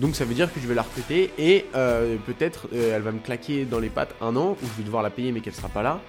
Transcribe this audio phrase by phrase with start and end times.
[0.00, 3.12] Donc ça veut dire que je vais la recruter et euh, peut-être euh, elle va
[3.12, 5.54] me claquer dans les pattes un an où je vais devoir la payer mais qu'elle
[5.54, 6.00] sera pas là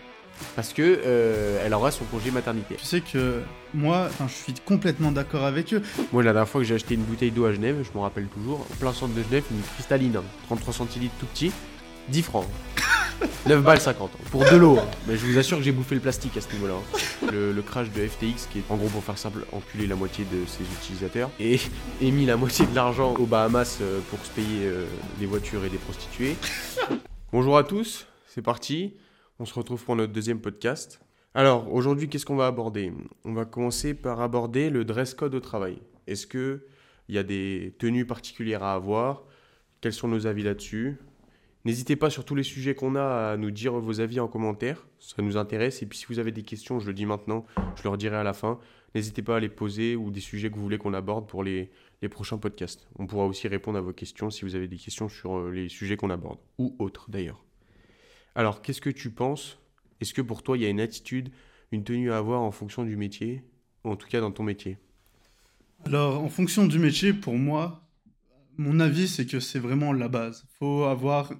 [0.56, 2.76] parce que euh, elle aura son congé maternité.
[2.76, 3.42] Tu sais que
[3.74, 5.84] moi, enfin, je suis complètement d'accord avec eux.
[6.14, 8.28] Moi la dernière fois que j'ai acheté une bouteille d'eau à Genève, je m'en rappelle
[8.28, 11.52] toujours, en plein centre de Genève, une cristalline, hein, 33 centilitres tout petit,
[12.08, 12.48] 10 francs.
[13.48, 14.78] 9 balles 50 hein, pour de l'eau.
[14.80, 14.86] hein.
[15.08, 16.74] Mais je vous assure que j'ai bouffé le plastique à ce niveau-là.
[16.76, 17.28] hein.
[17.32, 20.26] Le, le crash de FTX, qui est en gros pour faire simple, enculé la moitié
[20.26, 21.60] de ses utilisateurs et,
[22.02, 24.86] et mis la moitié de l'argent aux Bahamas euh, pour se payer euh,
[25.20, 26.36] des voitures et des prostituées.
[27.32, 28.96] Bonjour à tous, c'est parti.
[29.40, 31.00] On se retrouve pour notre deuxième podcast.
[31.34, 32.92] Alors aujourd'hui, qu'est-ce qu'on va aborder?
[33.24, 35.78] On va commencer par aborder le dress code au travail.
[36.08, 36.66] Est-ce que
[37.08, 39.24] il y a des tenues particulières à avoir?
[39.80, 40.98] Quels sont nos avis là-dessus?
[41.64, 44.88] N'hésitez pas sur tous les sujets qu'on a à nous dire vos avis en commentaire,
[45.00, 45.84] ça nous intéresse.
[45.84, 48.24] Et puis si vous avez des questions, je le dis maintenant, je leur dirai à
[48.24, 48.60] la fin.
[48.96, 51.70] N'hésitez pas à les poser ou des sujets que vous voulez qu'on aborde pour les,
[52.02, 52.88] les prochains podcasts.
[52.98, 55.70] On pourra aussi répondre à vos questions si vous avez des questions sur euh, les
[55.70, 57.46] sujets qu'on aborde, ou autres d'ailleurs.
[58.34, 59.60] Alors, qu'est-ce que tu penses?
[60.00, 61.30] Est-ce que pour toi, il y a une attitude,
[61.72, 63.44] une tenue à avoir en fonction du métier,
[63.84, 64.78] ou en tout cas dans ton métier?
[65.86, 67.88] Alors, en fonction du métier, pour moi,
[68.58, 70.46] mon avis, c'est que c'est vraiment la base.
[70.58, 71.32] faut avoir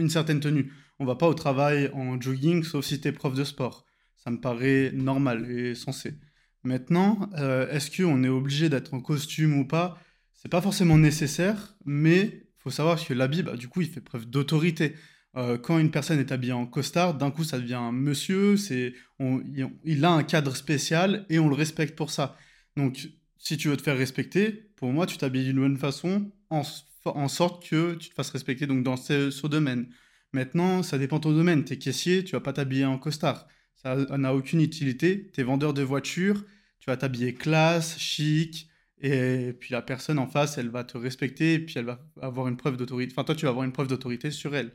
[0.00, 0.72] une certaine tenue.
[0.98, 3.84] On va pas au travail en jogging, sauf si tu es prof de sport.
[4.16, 6.14] Ça me paraît normal et sensé.
[6.62, 9.98] Maintenant, euh, est-ce qu'on est obligé d'être en costume ou pas?
[10.32, 14.26] C'est pas forcément nécessaire, mais faut savoir que l'habit, bah, du coup, il fait preuve
[14.26, 14.94] d'autorité.
[15.36, 18.56] Euh, quand une personne est habillée en costard, d'un coup, ça devient un monsieur.
[18.56, 19.42] C'est, on-
[19.84, 22.36] il- a un cadre spécial et on le respecte pour ça.
[22.76, 26.62] Donc, si tu veux te faire respecter, pour moi, tu t'habilles d'une bonne façon en,
[27.04, 29.88] en sorte que tu te fasses respecter donc dans ce, domaine.
[30.32, 31.64] Maintenant, ça dépend de ton domaine.
[31.64, 33.46] T'es caissier, tu vas pas t'habiller en costard.
[33.76, 35.30] Ça n'a aucune utilité.
[35.32, 36.44] T'es vendeur de voitures,
[36.80, 41.54] tu vas t'habiller classe, chic, et puis la personne en face, elle va te respecter,
[41.54, 43.12] et puis elle va avoir une preuve d'autorité.
[43.12, 44.72] Enfin, toi, tu vas avoir une preuve d'autorité sur elle.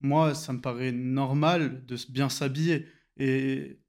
[0.00, 2.86] Moi, ça me paraît normal de bien s'habiller.
[3.16, 3.80] Et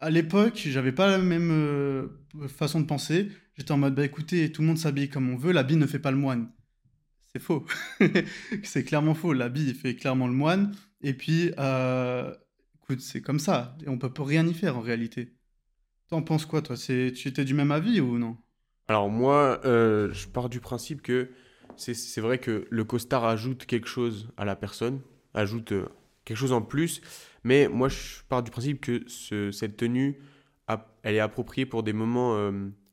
[0.00, 2.08] à l'époque, j'avais pas la même euh,
[2.48, 3.28] façon de penser.
[3.56, 5.98] J'étais en mode, bah écoutez, tout le monde s'habille comme on veut, l'habit ne fait
[5.98, 6.50] pas le moine.
[7.32, 7.64] C'est faux.
[8.62, 9.32] c'est clairement faux.
[9.32, 10.74] L'habit fait clairement le moine.
[11.02, 12.32] Et puis, euh,
[12.82, 13.76] écoute, c'est comme ça.
[13.84, 15.34] Et on peut rien y faire en réalité.
[16.08, 16.76] T'en penses quoi, toi?
[16.76, 18.36] Tu étais du même avis ou non?
[18.88, 21.30] Alors moi, euh, je pars du principe que
[21.76, 25.00] c'est vrai que le costard ajoute quelque chose à la personne,
[25.32, 25.86] ajoute euh,
[26.24, 27.00] quelque chose en plus,
[27.42, 30.18] mais moi je pars du principe que ce- cette tenue,
[31.02, 32.36] elle est appropriée pour des moments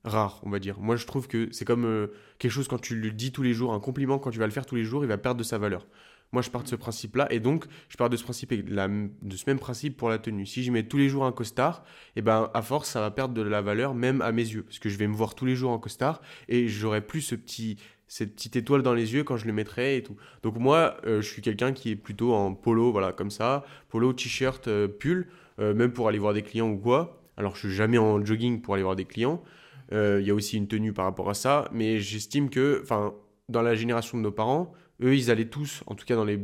[0.04, 0.80] rares, on va dire.
[0.80, 2.08] Moi je trouve que c'est comme euh,
[2.40, 4.52] quelque chose quand tu le dis tous les jours, un compliment quand tu vas le
[4.52, 5.88] faire tous les jours, il va perdre de sa valeur.
[6.32, 8.74] Moi je pars de ce principe-là, et donc je pars de ce principe, et de,
[8.74, 10.46] la- de ce même principe pour la tenue.
[10.46, 11.84] Si je mets tous les jours un costard,
[12.16, 14.80] et ben à force ça va perdre de la valeur même à mes yeux, parce
[14.80, 17.78] que je vais me voir tous les jours en costard et j'aurai plus ce petit
[18.08, 20.18] cette petite étoile dans les yeux quand je le mettrai et tout.
[20.44, 24.12] Donc moi, euh, je suis quelqu'un qui est plutôt en polo, voilà, comme ça, polo,
[24.12, 25.28] t-shirt, euh, pull,
[25.60, 27.22] même pour aller voir des clients ou quoi.
[27.38, 29.44] Alors je suis jamais en jogging pour aller voir des clients.
[29.92, 33.14] Euh, Il y a aussi une tenue par rapport à ça, mais j'estime que, enfin,
[33.50, 36.38] dans la génération de nos parents, eux, ils allaient tous, en tout cas dans les,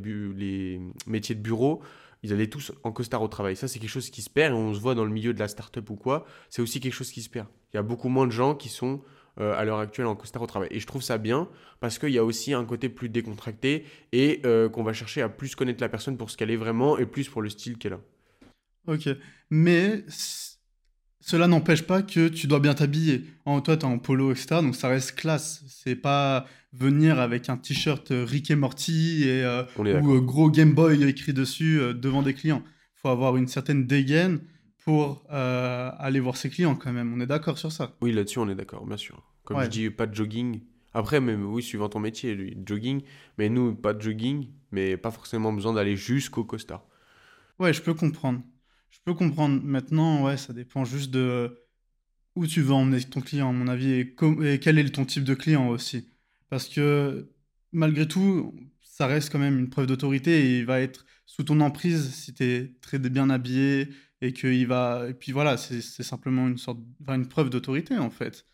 [1.05, 1.81] métiers de bureau,
[2.23, 3.55] ils allaient tous en costard au travail.
[3.55, 5.39] Ça, c'est quelque chose qui se perd et on se voit dans le milieu de
[5.39, 7.47] la start-up ou quoi, c'est aussi quelque chose qui se perd.
[7.73, 9.01] Il y a beaucoup moins de gens qui sont
[9.39, 10.67] euh, à l'heure actuelle en costard au travail.
[10.71, 11.47] Et je trouve ça bien
[11.79, 15.29] parce qu'il y a aussi un côté plus décontracté et euh, qu'on va chercher à
[15.29, 17.93] plus connaître la personne pour ce qu'elle est vraiment et plus pour le style qu'elle
[17.93, 17.99] a.
[18.87, 19.09] Ok.
[19.51, 20.03] Mais
[21.29, 23.25] cela n'empêche pas que tu dois bien t'habiller.
[23.43, 24.61] En, toi, tu es en polo, etc.
[24.61, 25.61] Donc ça reste classe.
[25.67, 29.83] C'est pas venir avec un t-shirt euh, Rick et Morty et, euh, ou
[30.15, 32.63] euh, gros Game Boy écrit dessus euh, devant des clients.
[32.65, 34.39] Il faut avoir une certaine dégaine
[34.85, 37.13] pour aller voir ses clients quand même.
[37.13, 37.91] On est d'accord sur ça.
[37.99, 39.21] Oui, là-dessus, on est d'accord, bien sûr.
[39.43, 39.65] Comme Ouais.
[39.65, 40.61] je dis, pas de jogging.
[40.93, 43.01] Après, même, oui, suivant ton métier, lui, jogging.
[43.37, 46.85] Mais nous, pas de jogging, mais pas forcément besoin d'aller jusqu'au costard.
[47.59, 48.39] Ouais, je peux comprendre.
[48.97, 49.61] Je peux comprendre.
[49.63, 51.49] Maintenant, ouais, ça dépend juste de euh,
[52.35, 54.15] où tu veux emmener ton client, à mon avis, et,
[54.59, 56.09] quel est ton type de client aussi.
[56.49, 57.31] Parce que
[57.71, 61.59] malgré tout, ça reste quand même une preuve d'autorité et il va être sous ton
[61.61, 63.89] emprise si tu es très bien habillé
[64.21, 65.07] et qu'il va.
[65.09, 66.79] Et puis voilà, c'est simplement une sorte,
[67.29, 68.45] preuve d'autorité en fait.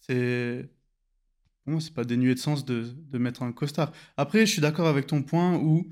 [0.00, 0.70] C'est.
[1.64, 3.92] Pour moi, c'est pas dénué de sens de, de mettre un costard.
[4.16, 5.84] Après, je suis d'accord avec ton point où,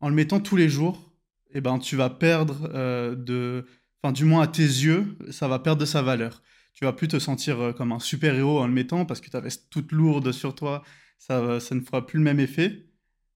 [0.00, 1.09] en le mettant tous les jours,
[1.54, 3.66] eh ben, tu vas perdre euh, de.
[4.02, 6.42] Enfin, du moins à tes yeux, ça va perdre de sa valeur.
[6.74, 9.40] Tu vas plus te sentir euh, comme un super-héros en le mettant parce que ta
[9.40, 10.82] veste toute lourde sur toi,
[11.18, 12.86] ça, va- ça ne fera plus le même effet.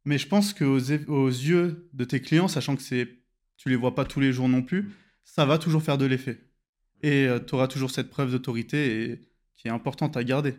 [0.04, 0.78] Mais je pense qu'aux
[1.08, 3.08] aux yeux de tes clients, sachant que c'est,
[3.56, 4.92] tu les vois pas tous les jours non plus,
[5.24, 6.40] ça va toujours faire de l'effet.
[7.02, 9.20] Et tu auras toujours cette preuve d'autorité et-
[9.56, 10.54] qui est importante à garder.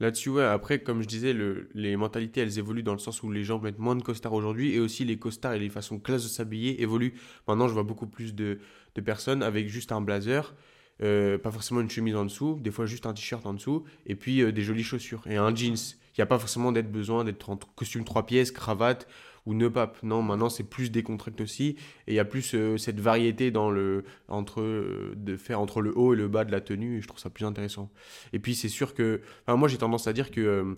[0.00, 3.32] Là-dessus, ouais, après, comme je disais, le, les mentalités, elles évoluent dans le sens où
[3.32, 6.22] les gens mettent moins de costards aujourd'hui et aussi les costards et les façons classe
[6.22, 7.14] de s'habiller évoluent.
[7.48, 8.60] Maintenant, je vois beaucoup plus de,
[8.94, 10.54] de personnes avec juste un blazer,
[11.02, 14.14] euh, pas forcément une chemise en dessous, des fois juste un t-shirt en dessous, et
[14.14, 15.74] puis euh, des jolies chaussures et un jeans.
[15.74, 19.08] Il n'y a pas forcément d'être besoin d'être en costume trois pièces, cravate
[19.48, 20.02] ou ne pape.
[20.02, 23.70] Non, maintenant c'est plus décontracté aussi et il y a plus euh, cette variété dans
[23.70, 27.00] le entre euh, de faire entre le haut et le bas de la tenue et
[27.00, 27.90] je trouve ça plus intéressant.
[28.34, 30.76] Et puis c'est sûr que moi j'ai tendance à dire que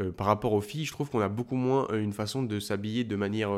[0.00, 3.04] euh, par rapport aux filles, je trouve qu'on a beaucoup moins une façon de s'habiller
[3.04, 3.50] de manière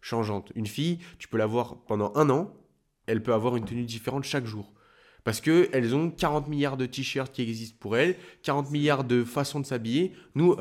[0.00, 0.50] changeante.
[0.54, 2.54] Une fille, tu peux la voir pendant un an,
[3.06, 4.72] elle peut avoir une tenue différente chaque jour.
[5.24, 9.60] Parce qu'elles ont 40 milliards de t-shirts qui existent pour elles, 40 milliards de façons
[9.60, 10.12] de s'habiller.
[10.34, 10.56] Nous,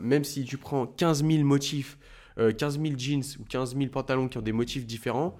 [0.00, 1.98] même si tu prends 15 000 motifs,
[2.38, 5.36] euh, 15 000 jeans ou 15 000 pantalons qui ont des motifs différents,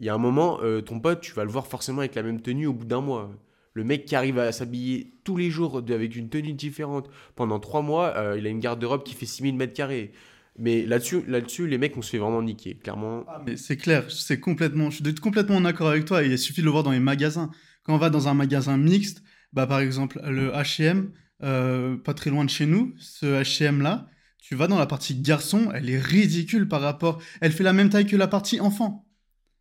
[0.00, 2.22] il y a un moment, euh, ton pote, tu vas le voir forcément avec la
[2.22, 3.30] même tenue au bout d'un mois.
[3.74, 7.82] Le mec qui arrive à s'habiller tous les jours avec une tenue différente pendant 3
[7.82, 10.12] mois, euh, il a une garde-robe qui fait 6000 mètres carrés.
[10.58, 13.24] Mais là-dessus, là-dessus, les mecs, on se fait vraiment niquer, clairement.
[13.46, 16.22] Mais c'est clair, c'est complètement, je suis complètement d'accord avec toi.
[16.22, 17.50] Il suffit de le voir dans les magasins.
[17.84, 21.10] Quand on va dans un magasin mixte, bah par exemple le H&M,
[21.42, 24.08] euh, pas très loin de chez nous, ce H&M là,
[24.42, 27.88] tu vas dans la partie garçon, elle est ridicule par rapport, elle fait la même
[27.88, 29.08] taille que la partie enfant.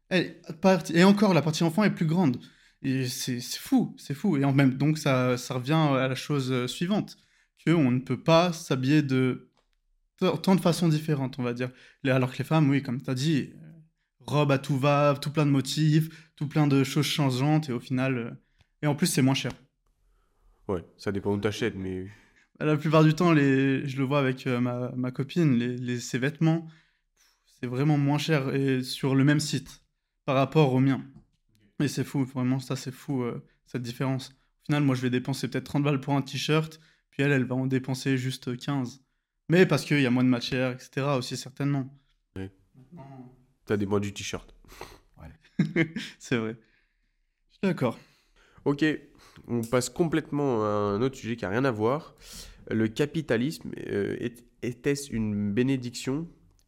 [0.10, 2.38] Et encore, la partie enfant est plus grande.
[2.82, 4.38] Et c'est fou, c'est fou.
[4.38, 7.16] Et en même donc ça, revient à la chose euh, suivante,
[7.64, 9.52] que on ne peut pas s'habiller de
[10.18, 11.70] tant de façons différentes, on va dire.
[12.06, 13.68] Alors que les femmes, oui, comme tu as dit, euh,
[14.20, 17.80] robe à tout va, tout plein de motifs, tout plein de choses changeantes, et au
[17.80, 18.18] final.
[18.18, 18.32] euh,
[18.82, 19.52] Et en plus, c'est moins cher.
[20.68, 22.08] Ouais, ça dépend où t'achètes, mais
[22.64, 23.88] La plupart du temps, les...
[23.88, 26.68] je le vois avec euh, ma, ma copine, les, les- ses vêtements,
[27.60, 29.84] c'est vraiment moins cher et sur le même site
[30.26, 31.04] par rapport au mien.
[31.80, 34.30] Et c'est fou, vraiment, ça c'est fou, euh, cette différence.
[34.30, 36.80] Au final, moi je vais dépenser peut-être 30 balles pour un t-shirt,
[37.10, 39.02] puis elle, elle va en dépenser juste 15.
[39.50, 41.18] Mais parce qu'il y a moins de matière, etc.
[41.18, 41.94] aussi certainement.
[42.36, 42.52] Ouais.
[42.76, 43.36] Maintenant,
[43.66, 44.54] t'as des mois du t-shirt.
[46.20, 46.58] c'est vrai.
[47.52, 47.98] Je suis d'accord.
[48.66, 48.84] Ok,
[49.48, 52.16] on passe complètement à un autre sujet qui n'a rien à voir.
[52.70, 54.16] Le capitalisme, euh,
[54.62, 56.28] était-ce une bénédiction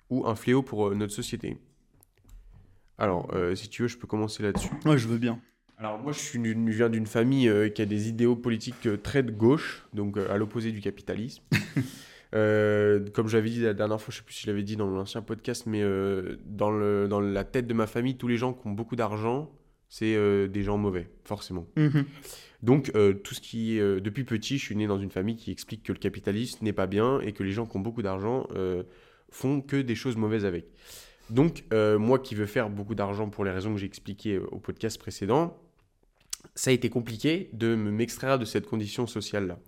[0.09, 1.57] ou un fléau pour euh, notre société?
[2.97, 4.69] Alors, euh, si tu veux, je peux commencer là-dessus.
[4.85, 5.39] Ouais, je veux bien.
[5.77, 8.87] Alors moi, je, suis d'une- je viens d'une famille euh, qui a des idéaux politiques
[9.01, 11.43] très de gauche, donc à l'opposé du capitalisme.
[12.31, 15.21] Comme j'avais dit la dernière fois, je sais plus si je l'avais dit dans l'ancien
[15.21, 15.83] podcast, mais
[16.47, 19.51] dans, le, dans la tête de ma famille, tous les gens qui ont beaucoup d'argent,
[19.95, 21.67] c'est euh, des gens mauvais, forcément.
[21.77, 22.05] Mhm.
[22.63, 25.35] Donc, euh, tout ce qui est, euh, depuis petit, je suis né dans une famille
[25.35, 28.01] qui explique que le capitalisme n'est pas bien et que les gens qui ont beaucoup
[28.01, 28.47] d'argent
[29.29, 30.65] font que des choses mauvaises avec.
[31.29, 34.97] Donc, moi qui veux faire beaucoup d'argent pour les raisons que j'ai expliquées au podcast
[34.97, 35.61] précédent,
[36.55, 39.59] ça a été compliqué de me- m'extraire de cette condition sociale-là.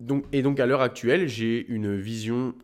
[0.00, 2.54] Donc, et donc, à l'heure actuelle, j'ai une vision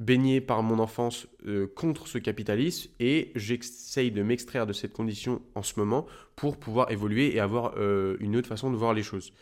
[0.00, 5.40] baignée par mon enfance euh, contre ce capitalisme et j'essaye de m'extraire de cette condition
[5.54, 9.02] en ce moment pour pouvoir évoluer et avoir euh, une autre façon de voir les
[9.02, 9.32] choses.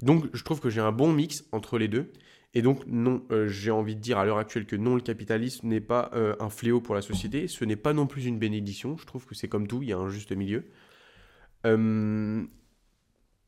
[0.00, 2.10] Donc je trouve que j'ai un bon mix entre les deux.
[2.52, 5.68] Et donc non, euh, j'ai envie de dire à l'heure actuelle que non, le capitalisme
[5.68, 6.10] n'est pas
[6.40, 7.46] un fléau pour la société.
[7.46, 8.96] Ce n'est pas non plus une bénédiction.
[8.96, 10.64] Je trouve que c'est comme tout, il y a un juste milieu.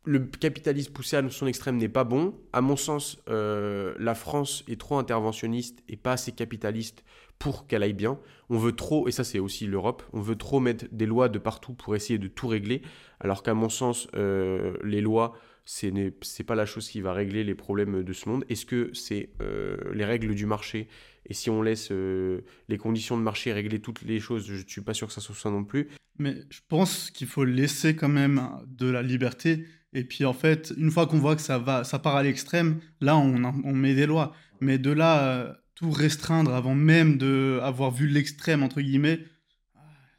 [0.05, 2.35] Le capitalisme poussé à son extrême n'est pas bon.
[2.53, 7.05] À mon sens, euh, la France est trop interventionniste et pas assez capitaliste
[7.39, 8.19] pour qu'elle aille bien.
[8.51, 11.39] On veut trop, et ça c'est aussi l'Europe, on veut trop mettre des lois de
[11.39, 12.83] partout pour essayer de tout régler,
[13.21, 16.11] alors qu'à mon sens, euh, les lois, ce n'est
[16.47, 18.45] pas la chose qui va régler les problèmes de ce monde.
[18.49, 20.89] Est-ce que c'est euh, les règles du marché?
[21.27, 24.81] Et si on laisse les conditions de marché régler toutes les choses, je ne suis
[24.81, 25.89] pas sûr que ça soit non plus.
[26.19, 29.65] Mais je pense qu'il faut laisser quand même de la liberté.
[29.95, 32.81] Et puis en fait, une fois qu'on voit que ça va, ça part à l'extrême,
[33.01, 34.33] là on, met des lois.
[34.61, 39.21] Mais de là euh, tout restreindre avant même de avoir vu l'extrême entre guillemets,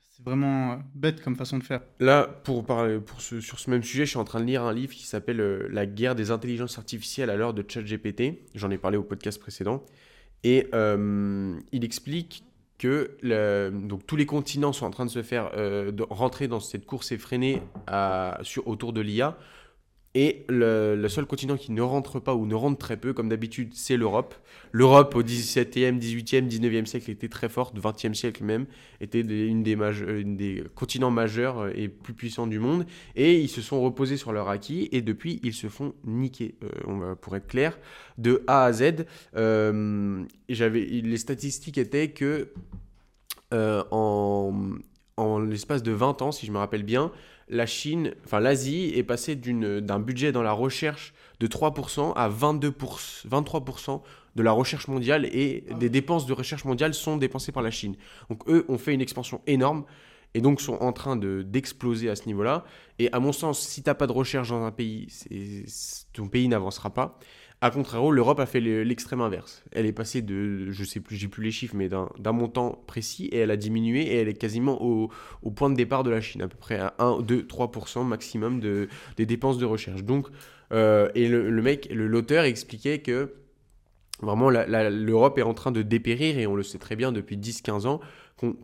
[0.09, 1.81] c'est vraiment euh, bête comme façon de faire.
[1.99, 4.61] Là, pour parler, pour ce, sur ce même sujet, je suis en train de lire
[4.61, 8.45] un livre qui s'appelle euh, La guerre des intelligences artificielles à l'heure de ChatGPT.
[8.53, 9.83] J'en ai parlé au podcast précédent.
[10.43, 12.43] Et il explique
[12.77, 13.17] que
[13.69, 15.51] donc, tous les continents sont en train de se faire
[16.09, 17.61] rentrer dans cette course effrénée
[18.41, 19.37] sur, autour de l'IA.
[20.15, 23.71] Et le, seul continent qui ne rentre pas ou ne rentre très peu, comme d'habitude,
[23.73, 24.35] c'est l'Europe.
[24.71, 28.67] L'Europe au 17e, 18e, 19e siècle était très forte, 20e siècle même,
[29.01, 29.63] était euh, une
[30.37, 32.85] des continents majeurs euh, et plus puissants du monde.
[33.15, 37.15] Et ils se sont reposés sur leur acquis et depuis, ils se font niquer, euh,
[37.15, 37.79] pour être clair,
[38.19, 39.05] de A à Z.
[39.35, 42.49] Euh, les statistiques étaient que
[43.51, 44.51] en,
[45.17, 47.11] en l'espace de 20 ans, si je me rappelle bien,
[47.49, 52.71] la Chine, enfin l'Asie est passée d'un budget dans la recherche de 3% à 22
[52.71, 54.01] 23%
[54.35, 57.95] de la recherche mondiale et des dépenses de recherche mondiale sont dépensées par la Chine.
[58.29, 59.85] Donc eux ont fait une expansion énorme
[60.33, 62.65] et donc sont en train de d'exploser à ce niveau-là.
[62.99, 65.07] Et à mon sens, si tu n'as pas de recherche dans un pays,
[66.13, 67.19] ton pays n'avancera pas.
[67.63, 69.63] A contrario, l'Europe a fait l'extrême inverse.
[69.71, 73.27] Elle est passée de, je sais plus, j'ai plus les chiffres, mais d'un montant précis
[73.27, 75.09] et elle a diminué et elle est quasiment au,
[75.55, 78.89] point de départ de la Chine, à peu près à 1, 2, 3% maximum de,
[79.15, 80.03] des dépenses de recherche.
[80.03, 80.27] Donc,
[80.73, 83.33] euh, et le, le l'auteur expliquait que
[84.21, 87.87] vraiment l'Europe est en train de dépérir et on le sait très bien depuis 10-15
[87.87, 88.01] ans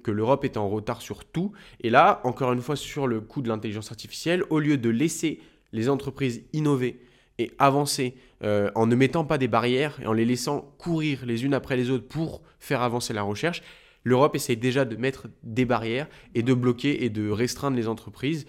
[0.03, 1.53] que l'Europe est en retard sur tout.
[1.79, 5.39] Et là, encore une fois, sur le coup de l'intelligence artificielle, au lieu de laisser
[5.72, 7.00] les entreprises innover
[7.39, 11.46] et avancer euh, en ne mettant pas des barrières et en les laissant courir les
[11.46, 13.63] unes après les autres pour faire avancer la recherche,
[14.03, 18.46] l'Europe essaye déjà de mettre des barrières et de bloquer et de restreindre les entreprises.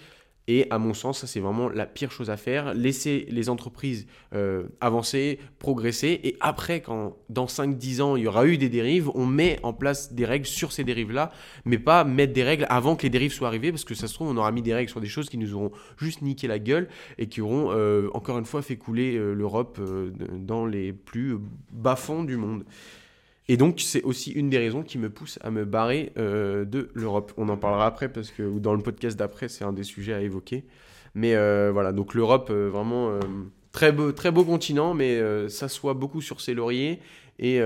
[0.52, 2.74] Et à mon sens, ça c'est vraiment la pire chose à faire.
[2.74, 6.18] Laisser les entreprises euh, avancer, progresser.
[6.24, 9.72] Et après, quand dans 5-10 ans, il y aura eu des dérives, on met en
[9.72, 11.30] place des règles sur ces dérives-là.
[11.66, 13.70] Mais pas mettre des règles avant que les dérives soient arrivées.
[13.70, 15.54] Parce que ça se trouve, on aura mis des règles sur des choses qui nous
[15.54, 16.88] auront juste niqué la gueule.
[17.16, 19.80] Et qui auront, euh, encore une fois, fait couler euh, l'Europe
[20.36, 21.38] dans les plus
[21.70, 22.64] bas-fonds du monde.
[23.50, 26.88] Et donc, c'est aussi une des raisons qui me pousse à me barrer euh, de
[26.94, 27.32] l'Europe.
[27.36, 30.20] On en parlera après, parce que dans le podcast d'après, c'est un des sujets à
[30.20, 30.66] évoquer.
[31.16, 33.18] Mais euh, voilà, donc l'Europe, euh, vraiment,
[33.72, 37.00] très, beau, très beau continent, mais s'assoit beaucoup sur ses lauriers
[37.40, 37.56] et,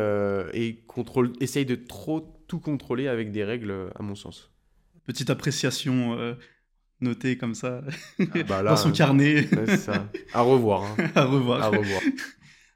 [0.55, 4.51] et contrôle, essaye de trop tout contrôler avec des règles, à mon sens.
[5.05, 6.17] Petite appréciation
[7.03, 7.83] notée comme ça,
[8.19, 9.47] ah bah dans son carnet.
[9.77, 10.09] ça.
[10.33, 10.85] À revoir.
[10.85, 11.11] Hein.
[11.15, 11.63] à revoir.
[11.63, 12.01] À revoir.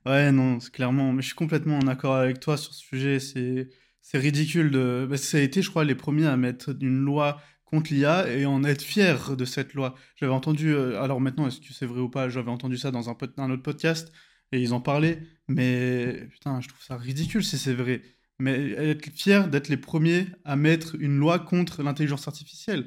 [0.07, 1.13] Ouais, non, clairement.
[1.13, 3.21] Mais je suis complètement en accord avec toi sur ce sujet.
[3.21, 3.69] C'est,
[4.01, 5.07] c'est ridicule de.
[5.09, 8.47] Bah, ça a été, je crois, les premiers à mettre une loi contre l'IA et
[8.47, 9.95] en être fier de cette loi.
[10.17, 10.75] J'avais entendu.
[10.75, 12.29] Euh, alors maintenant, est-ce que c'est vrai ou pas?
[12.29, 14.13] J'avais entendu ça dans un, un autre podcast
[14.53, 15.21] et ils en parlaient.
[15.49, 18.03] Mais putain, je trouve ça ridicule si c'est vrai.
[18.39, 22.87] Mais être fier d'être les premiers à mettre une loi contre l'intelligence artificielle.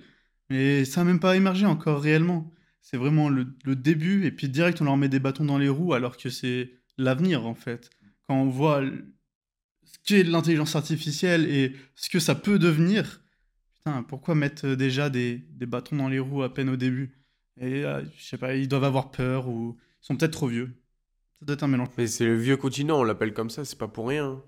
[0.49, 2.51] Mais ça n'a même pas émergé encore réellement.
[2.81, 5.69] C'est vraiment le, le, début, et puis direct on leur met des bâtons dans les
[5.69, 7.89] roues alors que c'est l'avenir, en fait.
[8.27, 8.81] Quand on voit
[9.83, 13.21] ce qu'est l'intelligence artificielle et ce que ça peut devenir,
[13.75, 17.17] putain, pourquoi mettre déjà des, des bâtons dans les roues à peine au début?
[17.59, 20.71] Et euh, je sais pas, ils doivent avoir peur ou ils sont peut-être trop vieux.
[21.39, 21.89] Ça doit être un mélange.
[21.97, 24.41] Mais c'est le vieux continent, on l'appelle comme ça, c'est pas pour rien.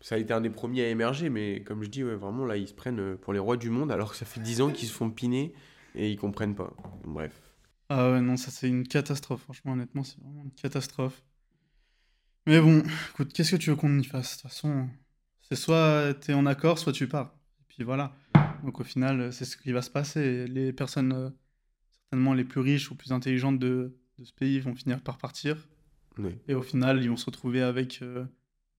[0.00, 2.56] Ça a été un des premiers à émerger, mais comme je dis, ouais, vraiment, là,
[2.56, 4.88] ils se prennent pour les rois du monde, alors que ça fait 10 ans qu'ils
[4.88, 5.54] se font piner
[5.94, 6.72] et ils comprennent pas.
[7.04, 7.32] Bref.
[7.88, 11.22] Ah ouais, non, ça c'est une catastrophe, franchement, honnêtement, c'est vraiment une catastrophe.
[12.46, 14.36] Mais bon, écoute, qu'est-ce que tu veux qu'on y fasse?
[14.36, 14.88] De toute façon,
[15.42, 17.34] c'est soit tu es en accord, soit tu pars.
[17.60, 18.14] Et puis voilà.
[18.62, 20.46] Donc au final, c'est ce qui va se passer.
[20.46, 21.30] Les personnes, euh,
[21.90, 25.56] certainement les plus riches ou plus intelligentes de, de ce pays, vont finir par partir.
[26.46, 28.24] Et au final, ils vont se retrouver avec euh,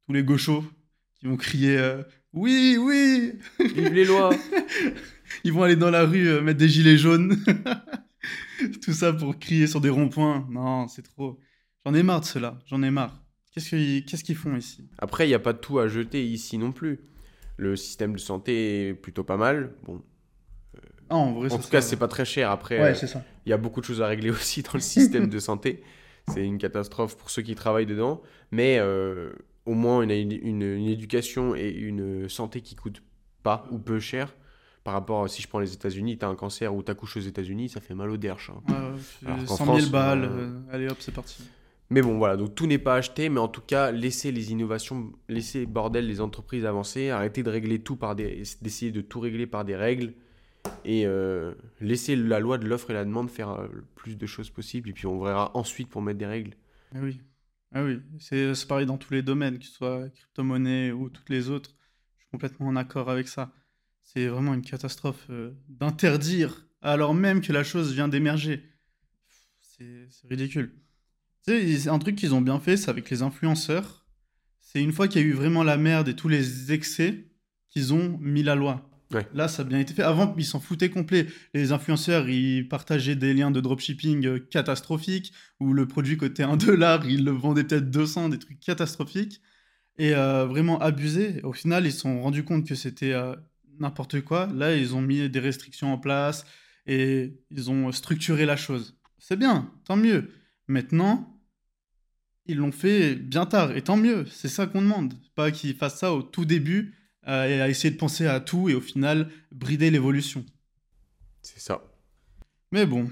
[0.06, 0.64] tous les gauchos
[1.16, 4.30] qui vont crier euh, Oui, oui Vive les lois
[5.44, 7.38] Ils vont aller dans la rue mettre des gilets jaunes.
[8.82, 10.48] Tout ça pour crier sur des ronds-points.
[10.50, 11.38] Non, c'est trop.
[11.86, 12.58] J'en ai marre de cela.
[12.66, 13.27] J'en ai marre.
[13.62, 14.88] Qu'est-ce qu'ils font ici?
[14.98, 17.00] Après, il n'y a pas de tout à jeter ici non plus.
[17.58, 19.74] Le système de santé est plutôt pas mal.
[19.86, 20.02] Bon.
[21.10, 22.52] Ah, en, vrai, en tout cas, c'est pas très cher.
[22.52, 25.28] Après, ouais, euh, il y a beaucoup de choses à régler aussi dans le système
[25.28, 25.82] de santé.
[26.28, 28.22] C'est une catastrophe pour ceux qui travaillent dedans.
[28.52, 29.32] Mais euh,
[29.66, 33.02] au moins, on a une, une, éducation et une santé qui coûtent
[33.44, 34.36] pas ou peu cher.
[34.84, 37.18] Par rapport, à, si je prends les États-Unis, tu as un cancer ou tu accouches
[37.18, 38.52] aux États-Unis, ça fait mal au derche.
[38.70, 38.96] Hein.
[39.26, 41.44] Ouais, 100 000 balles, euh, allez hop, c'est parti.
[41.90, 45.14] Mais bon, voilà, donc tout n'est pas acheté, mais en tout cas, laisser les innovations,
[45.30, 49.48] laisser bordel les entreprises avancer, arrêter de régler tout par des, d'essayer de tout régler
[49.48, 50.14] par des règles,
[50.84, 54.26] et euh, laisser la loi de l'offre et la demande faire euh, le plus de
[54.26, 56.56] choses possibles, et puis on verra ensuite pour mettre des règles.
[56.94, 57.22] Ah oui,
[57.72, 61.50] ah oui, c'est, pareil dans tous les domaines, que ce soit crypto-monnaie ou toutes les
[61.50, 61.72] autres,
[62.16, 63.54] je suis complètement en accord avec ça.
[64.04, 68.64] C'est vraiment une catastrophe euh, d'interdire, alors même que la chose vient d'émerger.
[69.62, 70.74] c'est ridicule.
[71.50, 74.06] Un truc qu'ils ont bien fait, c'est avec les influenceurs.
[74.60, 77.30] C'est une fois qu'il y a eu vraiment la merde et tous les excès
[77.70, 78.90] qu'ils ont mis la loi.
[79.34, 80.04] Là, ça a bien été fait.
[80.04, 81.28] Avant, ils s'en foutaient complet.
[81.54, 86.58] Les influenceurs, ils partageaient des liens de dropshipping euh, catastrophiques, où le produit coûtait 1
[86.58, 89.42] dollar, ils le vendaient peut-être 200, des trucs catastrophiques.
[89.98, 91.42] Et euh, vraiment abusés.
[91.44, 93.36] Au final, ils se sont rendus compte que c'était euh,
[93.80, 94.48] n'importe quoi.
[94.54, 96.46] Là, ils ont mis des restrictions en place
[96.86, 99.00] et ils ont structuré la chose.
[99.18, 100.30] C'est bien, tant mieux.
[100.68, 101.37] Maintenant,
[102.48, 105.14] ils l'ont fait bien tard, et tant mieux, c'est ça qu'on demande.
[105.36, 106.96] Pas qu'ils fassent ça au tout début,
[107.28, 110.46] euh, et à essayer de penser à tout, et au final, brider l'évolution.
[111.42, 111.82] C'est ça.
[112.72, 113.10] Mais bon,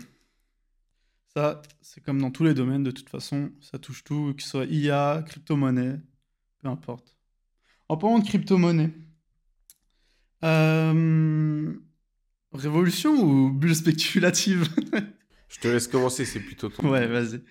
[1.36, 4.50] Ça, c'est comme dans tous les domaines, de toute façon, ça touche tout, que ce
[4.50, 6.00] soit IA, crypto-monnaie,
[6.60, 7.18] peu importe.
[7.90, 8.92] En parlant de crypto-monnaie,
[10.44, 11.74] euh,
[12.54, 14.70] révolution ou bulle spéculative?
[15.56, 16.90] Je te laisse commencer, c'est plutôt ton.
[16.90, 17.42] Ouais, vas-y.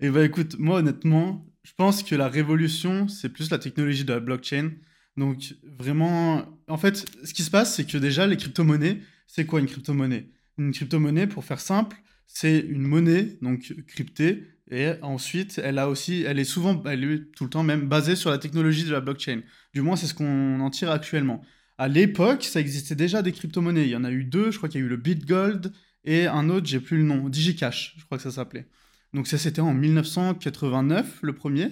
[0.00, 4.12] Et bah écoute, moi honnêtement, je pense que la révolution, c'est plus la technologie de
[4.12, 4.72] la blockchain.
[5.16, 9.60] Donc vraiment, en fait, ce qui se passe, c'est que déjà, les crypto-monnaies, c'est quoi
[9.60, 10.28] une crypto-monnaie?
[10.58, 16.24] Une crypto-monnaie, pour faire simple, c'est une monnaie, donc cryptée, et ensuite, elle a aussi,
[16.26, 19.00] elle est souvent, elle est tout le temps même basée sur la technologie de la
[19.00, 19.40] blockchain.
[19.72, 21.42] Du moins, c'est ce qu'on en tire actuellement.
[21.78, 23.84] À l'époque, ça existait déjà des crypto-monnaies.
[23.84, 25.72] Il y en a eu deux, je crois qu'il y a eu le BitGold
[26.04, 28.68] et un autre, j'ai plus le nom, DigiCash, je crois que ça s'appelait.
[29.14, 31.70] Donc ça, c'était en 1989, le premier.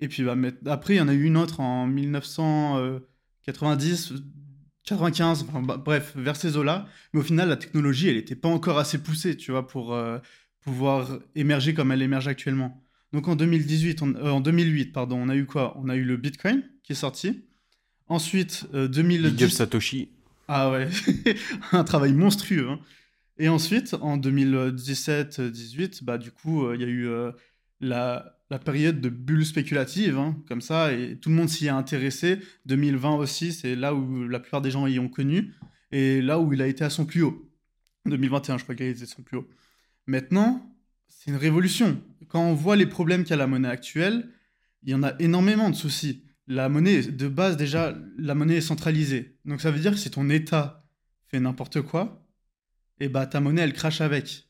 [0.00, 0.34] Et puis bah,
[0.66, 4.14] après, il y en a eu une autre en 1990,
[4.84, 6.88] 95, bah, bref, vers ces eaux-là.
[7.12, 10.18] Mais au final, la technologie, elle n'était pas encore assez poussée, tu vois, pour euh,
[10.62, 12.82] pouvoir émerger comme elle émerge actuellement.
[13.12, 15.76] Donc en 2018, euh, en 2008, pardon, on a eu quoi?
[15.78, 17.44] On a eu le Bitcoin qui est sorti.
[18.08, 19.50] Ensuite, euh, 2010...
[19.50, 20.08] Satoshi.
[20.48, 20.88] Ah ouais,
[21.72, 22.68] un travail monstrueux.
[22.68, 22.80] Hein.
[23.42, 27.32] Et ensuite, en 2017-18, bah, du coup, euh, il y a eu euh,
[27.80, 32.38] la, période de bulle spéculative, hein, comme ça, et tout le monde s'y est intéressé.
[32.66, 35.54] 2020 aussi, c'est là où la plupart des gens y ont connu,
[35.90, 37.50] et là où il a été à son plus haut.
[38.06, 39.48] 2021, je crois qu'il été à son plus haut.
[40.06, 40.64] Maintenant,
[41.08, 42.00] c'est une révolution.
[42.28, 44.28] Quand on voit les problèmes qu'a la monnaie actuelle,
[44.84, 46.22] il y en a énormément de soucis.
[46.46, 49.36] La monnaie, de base, déjà, la monnaie est centralisée.
[49.44, 50.86] Donc ça veut dire que si ton État
[51.26, 52.21] fait n'importe quoi,
[53.02, 54.48] et bah ta monnaie elle crache avec.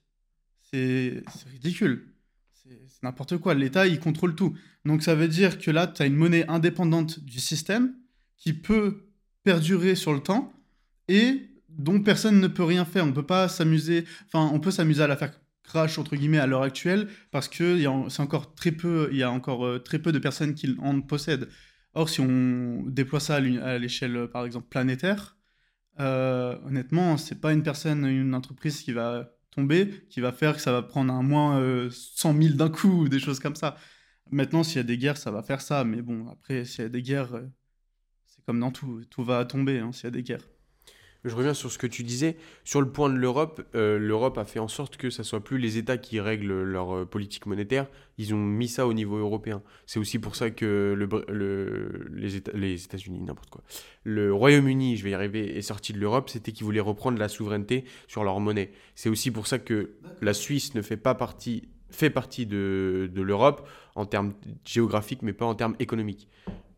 [0.70, 2.12] C'est ridicule.
[2.52, 3.54] C'est n'importe quoi.
[3.54, 4.54] L'État il contrôle tout.
[4.84, 7.94] Donc ça veut dire que là tu as une monnaie indépendante du système
[8.36, 9.06] qui peut
[9.42, 10.52] perdurer sur le temps
[11.08, 13.06] et dont personne ne peut rien faire.
[13.06, 15.32] On peut pas s'amuser, enfin on peut s'amuser à la faire
[15.62, 17.78] crash entre guillemets à l'heure actuelle parce que
[18.10, 21.00] c'est encore très peu, il y a encore euh, très peu de personnes qui en
[21.00, 21.48] possèdent.
[21.94, 25.38] Or si on déploie ça à l'échelle par exemple planétaire,
[26.00, 30.60] euh, honnêtement, c'est pas une personne, une entreprise qui va tomber, qui va faire que
[30.60, 33.76] ça va prendre un moins 100 000 d'un coup, ou des choses comme ça.
[34.32, 35.84] Maintenant, s'il y a des guerres, ça va faire ça.
[35.84, 37.46] Mais bon, après, s'il y a des guerres, euh,
[38.26, 39.04] c'est comme dans tout.
[39.10, 40.48] Tout va tomber hein, s'il y a des guerres.
[41.24, 42.36] Je reviens sur ce que tu disais.
[42.64, 45.58] Sur le point de l'Europe, euh, l'Europe a fait en sorte que ce soit plus
[45.58, 47.86] les États qui règlent leur euh, politique monétaire.
[48.18, 49.62] Ils ont mis ça au niveau européen.
[49.86, 53.62] C'est aussi pour ça que le, les, États, les États-Unis, n'importe quoi.
[54.02, 56.28] Le Royaume-Uni, je vais y arriver, est sorti de l'Europe.
[56.28, 58.72] C'était qu'ils voulaient reprendre la souveraineté sur leur monnaie.
[58.96, 63.20] C'est aussi pour ça que la Suisse ne fait pas partie fait partie de, de
[63.20, 64.32] l'Europe en termes
[64.64, 66.26] géographiques, mais pas en termes économiques.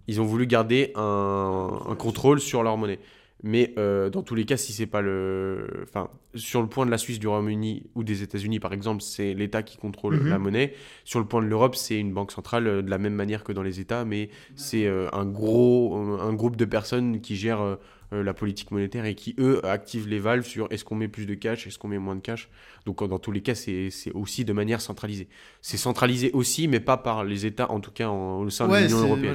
[0.08, 2.98] Ils ont voulu garder un, un contrôle sur leur monnaie.
[3.46, 5.68] Mais euh, dans tous les cas, si c'est pas le.
[5.82, 9.34] Enfin, sur le point de la Suisse, du Royaume-Uni ou des États-Unis, par exemple, c'est
[9.34, 10.28] l'État qui contrôle Mhm.
[10.30, 10.72] la monnaie.
[11.04, 13.52] Sur le point de l'Europe, c'est une banque centrale euh, de la même manière que
[13.52, 15.94] dans les États, mais c'est euh, un gros.
[15.94, 17.76] un groupe de personnes qui gèrent
[18.12, 21.34] la politique monétaire et qui, eux, activent les valves sur est-ce qu'on met plus de
[21.34, 22.48] cash, est-ce qu'on met moins de cash.
[22.86, 25.26] Donc, dans tous les cas, c'est aussi de manière centralisée.
[25.60, 28.74] C'est centralisé aussi, mais pas par les États, en tout cas en- au sein de
[28.76, 29.34] l'Union européenne, ouais,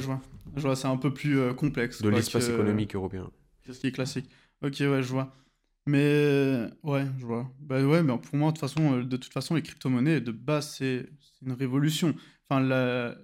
[0.56, 0.76] je vois.
[0.76, 2.02] C'est un peu plus euh, complexe.
[2.02, 3.30] de l'espace que- économique européen.
[3.69, 4.29] Que ce qui est classique.
[4.62, 5.36] Ok, ouais, je vois.
[5.86, 7.51] Mais ouais, je vois.
[7.60, 10.32] Bah ouais, mais pour moi, de toute façon, euh, de toute façon, les crypto-monnaies de
[10.32, 11.10] base, c'est
[11.41, 12.15] une révolution.
[12.49, 13.15] Enfin, la-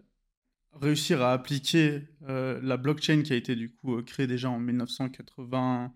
[0.73, 4.59] réussir à appliquer euh, la blockchain qui a été du coup euh, créée déjà en
[4.59, 5.93] 1980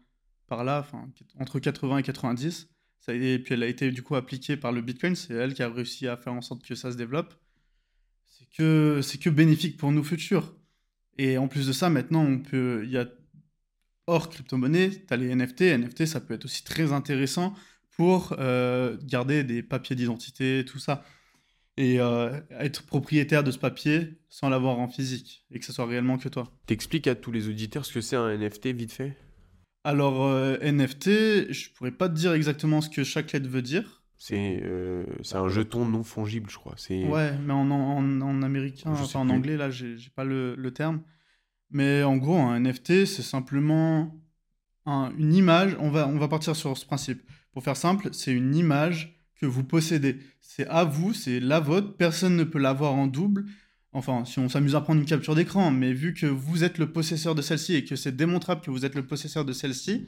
[0.48, 1.10] par là, enfin
[1.40, 4.82] entre 80 et 90, ça et puis elle a été du coup appliquée par le
[4.82, 5.16] Bitcoin.
[5.16, 7.34] C'est elle qui a réussi à faire en sorte que ça se développe.
[8.26, 10.56] C'est que c'est que bénéfique pour nos futurs.
[11.18, 13.08] Et en plus de ça, maintenant, on peut, il y a
[14.10, 15.62] hors crypto-monnaie, tu as les NFT.
[15.62, 17.54] NFT, ça peut être aussi très intéressant
[17.96, 21.04] pour euh, garder des papiers d'identité, tout ça.
[21.78, 25.86] Et euh, être propriétaire de ce papier sans l'avoir en physique et que ce soit
[25.86, 26.52] réellement que toi.
[26.66, 29.16] T'expliques à tous les auditeurs ce que c'est un NFT, vite fait?
[29.86, 34.04] Alors, euh, NFT, je pourrais pas te dire exactement ce que chaque lettre veut dire.
[34.18, 36.74] C'est euh, un jeton non fongible, je crois.
[36.76, 40.26] C'est Ouais, mais en, en, en américain, Je sais enfin en anglais, là, j'ai pas
[40.26, 41.02] le, le terme.
[41.72, 44.16] Mais en gros, un NFT, c'est simplement
[44.86, 45.76] un- une image.
[45.80, 47.22] On va, on va partir sur ce principe.
[47.52, 50.18] Pour faire simple, c'est une image que vous possédez.
[50.40, 51.96] C'est à vous, c'est la vôtre.
[51.98, 53.46] Personne ne peut l'avoir en double.
[53.92, 56.92] Enfin, si on s'amuse à prendre une capture d'écran, mais vu que vous êtes le
[56.92, 60.08] possesseur de celle-ci et que c'est démontrable que vous êtes le possesseur de celle-ci,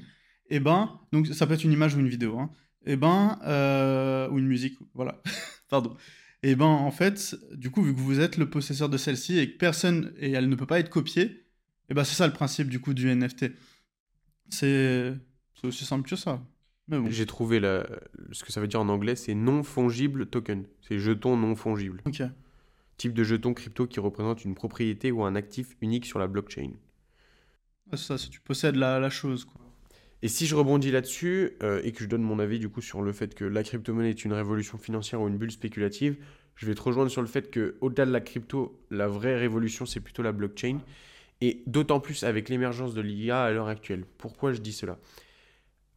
[0.49, 2.51] eh ben, donc ça peut être une image ou une vidéo, hein,
[2.85, 5.19] eh ben, euh, ou une musique, voilà,
[5.69, 5.95] pardon.
[6.43, 9.51] Et ben en fait, du coup, vu que vous êtes le possesseur de celle-ci et
[9.51, 11.40] que personne et elle ne peut pas être copiée,
[11.91, 13.51] et ben c'est ça le principe du coup du NFT.
[14.49, 15.13] C'est
[15.63, 16.41] aussi simple que ça.
[16.87, 17.05] Bon.
[17.09, 17.85] J'ai trouvé la-
[18.31, 20.63] ce que ça veut dire en anglais, c'est non fongible token.
[20.87, 22.01] C'est jeton non fongible.
[22.95, 26.71] Type de jeton crypto qui représente une propriété ou un actif unique sur la blockchain.
[27.91, 29.43] Ah, c'est ça, si tu possèdes la, la chose.
[29.43, 29.59] Quoi.
[30.21, 33.01] Et si je rebondis là-dessus euh, et que je donne mon avis du coup sur
[33.01, 36.15] le fait que la crypto-monnaie est une révolution financière ou une bulle spéculative,
[36.55, 39.85] je vais te rejoindre sur le fait que au-delà de la crypto, la vraie révolution
[39.85, 40.79] c'est plutôt la blockchain
[41.41, 44.05] et d'autant plus avec l'émergence de l'IA à l'heure actuelle.
[44.17, 44.97] Pourquoi je dis cela?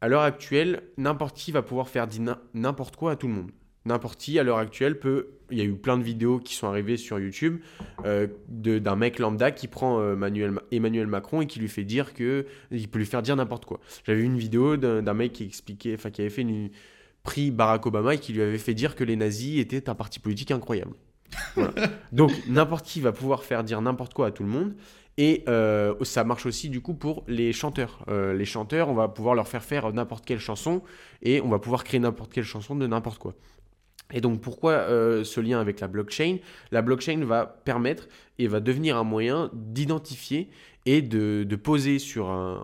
[0.00, 3.34] À l'heure actuelle, n'importe qui va pouvoir faire dire n'im- n'importe quoi à tout le
[3.34, 3.50] monde.
[3.86, 5.28] N'importe qui à l'heure actuelle peut.
[5.50, 7.60] Il y a eu plein de vidéos qui sont arrivées sur YouTube
[8.06, 11.84] euh, d'un mec lambda qui prend euh, Manuel Ma- Emmanuel Macron et qui lui fait
[11.84, 13.80] dire que il peut lui faire dire n'importe quoi.
[14.06, 16.70] J'avais vu une vidéo d'un mec qui expliquait, enfin qui avait fait une
[17.24, 20.18] pris Barack Obama et qui lui avait fait dire que les nazis étaient un parti
[20.18, 20.92] politique incroyable.
[21.54, 21.72] Voilà.
[22.12, 24.74] Donc n'importe qui va pouvoir faire dire n'importe quoi à tout le monde.
[25.16, 28.04] Et euh, ça marche aussi du coup pour les chanteurs.
[28.08, 30.82] Euh, les chanteurs, on va pouvoir leur faire faire n'importe quelle chanson
[31.22, 33.34] et on va pouvoir créer n'importe quelle chanson de n'importe quoi.
[34.12, 36.38] Et donc pourquoi euh, ce lien avec la blockchain?
[36.72, 40.50] La blockchain va permettre et va devenir un moyen d'identifier
[40.84, 42.60] et de, poser sur un,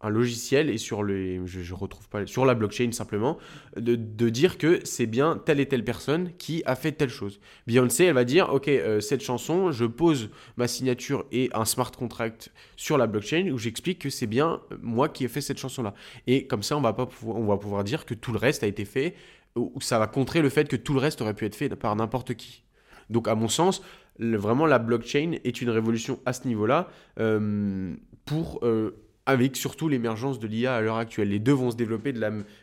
[0.00, 3.38] un logiciel et sur les, je, retrouve pas sur la blockchain simplement
[3.76, 3.96] de,
[4.28, 7.40] dire que c'est bien telle et telle personne qui a fait telle chose.
[7.66, 11.90] Beyoncé, elle va dire ok euh, cette chanson, je pose ma signature et un smart
[11.90, 15.82] contract sur la blockchain où j'explique que c'est bien moi qui ai fait cette chanson
[15.82, 15.94] là.
[16.26, 18.62] Et comme ça on va pas pouvoir, on va pouvoir dire que tout le reste
[18.62, 19.14] a été fait
[19.56, 21.94] ou ça va contrer le fait que tout le reste aurait pu être fait par
[21.96, 22.62] n'importe qui.
[23.10, 23.82] Donc à mon sens,
[24.18, 28.96] vraiment la blockchain est une révolution à ce niveau-là euh, pour euh,
[29.30, 31.28] avec surtout l'émergence de l'IA à l'heure actuelle.
[31.28, 32.12] Les deux vont se développer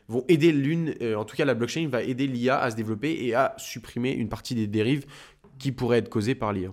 [0.07, 3.25] vont aider l'une euh, en tout cas la blockchain va aider l'IA à se développer
[3.25, 5.05] et à supprimer une partie des dérives
[5.59, 6.71] qui pourraient être causées par l'IA.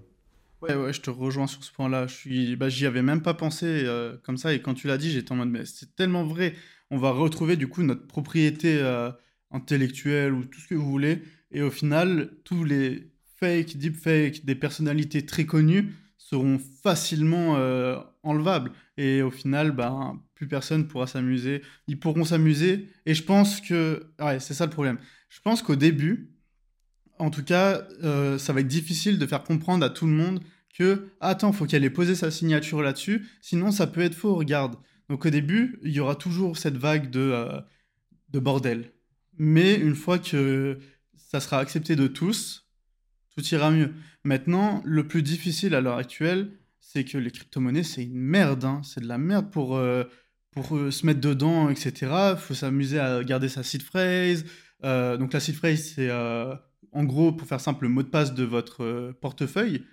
[0.62, 2.06] Ouais, ouais, je te rejoins sur ce point-là.
[2.06, 4.54] Je bah, j'y avais même pas pensé euh, comme ça.
[4.54, 6.54] Et quand tu l'as dit, j'étais en mode, mais c'est tellement vrai.
[6.90, 9.10] On va retrouver du coup notre propriété euh,
[9.50, 11.22] intellectuelle ou tout ce que vous voulez.
[11.50, 15.92] Et au final, tous les fakes, deepfakes, des personnalités très connues
[16.24, 18.72] seront facilement euh, enlevables.
[18.96, 21.60] Et au final, ben, plus personne pourra s'amuser.
[21.86, 22.88] Ils pourront s'amuser.
[23.04, 24.98] Et je pense que, ouais, c'est ça le problème.
[25.28, 26.30] Je pense qu'au début,
[27.18, 30.40] en tout cas, euh, ça va être difficile de faire comprendre à tout le monde
[30.76, 34.76] que attends, faut qu'elle ait posé sa signature là-dessus, sinon ça peut être faux, regarde.
[35.10, 37.60] Donc au début, il y aura toujours cette vague de, euh,
[38.30, 38.92] de bordel.
[39.36, 40.78] Mais une fois que
[41.16, 42.66] ça sera accepté de tous,
[43.36, 43.92] tout ira mieux.
[44.24, 48.64] Maintenant, le plus difficile à l'heure actuelle, c'est que les crypto-monnaies, c'est une merde.
[48.64, 48.80] hein.
[48.82, 50.04] C'est de la merde pour, euh,
[50.52, 51.92] pour euh, se mettre dedans, etc.
[52.32, 54.44] Il faut s'amuser à garder sa seed phrase.
[54.84, 58.34] Euh, donc la seed phrase, c'est en gros, pour faire simple, le mot de passe
[58.34, 59.84] de votre portefeuille.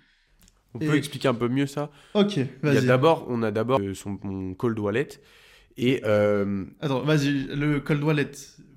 [0.74, 1.90] On peut expliquer un peu mieux ça?
[2.14, 2.86] Ok, vas-y.
[2.86, 5.08] d'abord, on a d'abord son mon cold wallet
[5.76, 8.30] et Attends, vas-y, le cold wallet.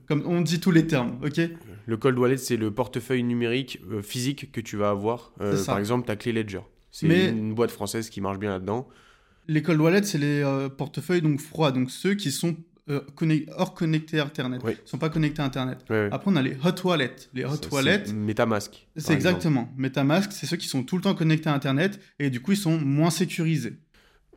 [0.08, 1.42] Comme on dit tous les termes, ok
[1.88, 5.34] le cold wallet c'est le portefeuille numérique euh, physique que tu vas avoir.
[5.42, 6.62] Euh, par exemple, ta clé Ledger.
[6.92, 8.88] C'est Mais- une boîte française qui marche bien là-dedans.
[9.48, 12.56] Les cold wallets, c'est les euh, portefeuilles donc froids, donc ceux qui sont
[13.16, 14.62] connect- hors connectés à Internet.
[14.64, 14.74] Oui.
[14.84, 15.80] Ils sont pas connectés à Internet.
[15.90, 16.10] Ouais.
[16.12, 17.16] Après, on a les hot wallets.
[17.34, 18.88] Les hot wallets, MetaMask.
[18.96, 19.16] c'est exemple.
[19.16, 19.74] exactement.
[19.78, 22.58] MetaMask, c'est ceux qui sont tout le temps connectés à Internet et du coup, ils
[22.58, 23.74] sont moins sécurisés.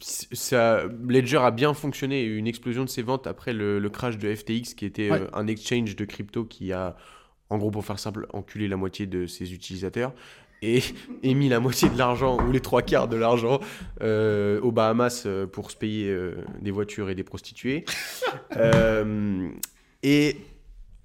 [0.00, 4.34] Ça, Ledger a bien fonctionné, une explosion de ses ventes après le, le crash de
[4.34, 5.20] FTX, qui était Ouais.
[5.22, 6.96] euh, un exchange de crypto qui a,
[7.50, 10.12] en gros pour faire simple, enculé la moitié de ses utilisateurs
[10.62, 10.80] et
[11.22, 13.61] émis la moitié de l'argent ou les trois quarts de l'argent
[14.02, 17.84] euh, aux Bahamas euh, pour se payer euh, des voitures et des prostituées.
[20.02, 20.37] Et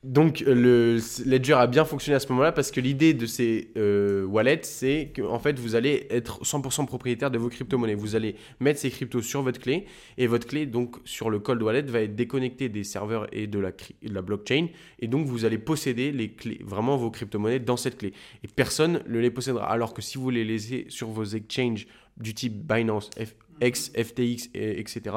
[0.03, 4.25] donc le Ledger a bien fonctionné à ce moment-là parce que l'idée de ces euh,
[4.25, 7.95] wallets, c'est que fait vous allez être 100% propriétaire de vos crypto-monnaies.
[7.95, 9.85] Vous allez mettre ces cryptos sur votre clé
[10.17, 13.59] et votre clé donc sur le cold wallet va être déconnectée des serveurs et de
[13.59, 14.67] la, blockchain
[14.99, 18.13] et donc vous allez posséder les clés, vraiment vos crypto-monnaies dans cette clé
[18.43, 19.71] et personne ne les possédera.
[19.71, 21.87] Alors que si vous les laissez sur vos exchanges
[22.17, 25.15] du type Binance, F- X, FTX, et- etc.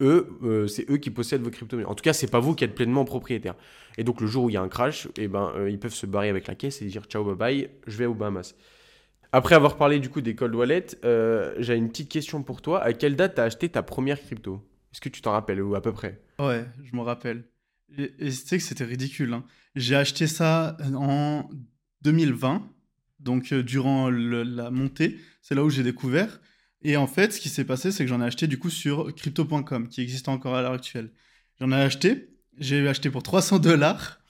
[0.00, 1.88] Eux, euh, c'est eux qui possèdent vos crypto-monnaies.
[1.88, 3.54] En tout cas, c'est pas vous qui êtes pleinement propriétaire.
[3.98, 5.94] Et donc le jour où il y a un crash, eh ben, euh, ils peuvent
[5.94, 8.54] se barrer avec la caisse et dire ciao bye bye, je vais aux Bahamas.
[9.32, 12.82] Après avoir parlé du coup des cold wallets, euh, j'ai une petite question pour toi.
[12.82, 14.60] À quelle date t'as acheté ta première crypto?
[14.92, 16.20] Est-ce que tu t'en rappelles ou à peu près?
[16.38, 17.44] Ouais, je me rappelle.
[17.96, 19.32] Et, et tu que c'était ridicule.
[19.32, 19.44] hein.
[19.74, 21.48] J'ai acheté ça en
[22.02, 22.62] 2020,
[23.20, 25.18] donc durant la montée.
[25.40, 26.40] C'est là où j'ai découvert.
[26.84, 29.14] Et en fait, ce qui s'est passé, c'est que j'en ai acheté du coup sur
[29.14, 31.10] crypto.com, qui existe encore à l'heure actuelle.
[31.60, 32.30] J'en ai acheté.
[32.58, 34.20] J'ai acheté pour 300 dollars.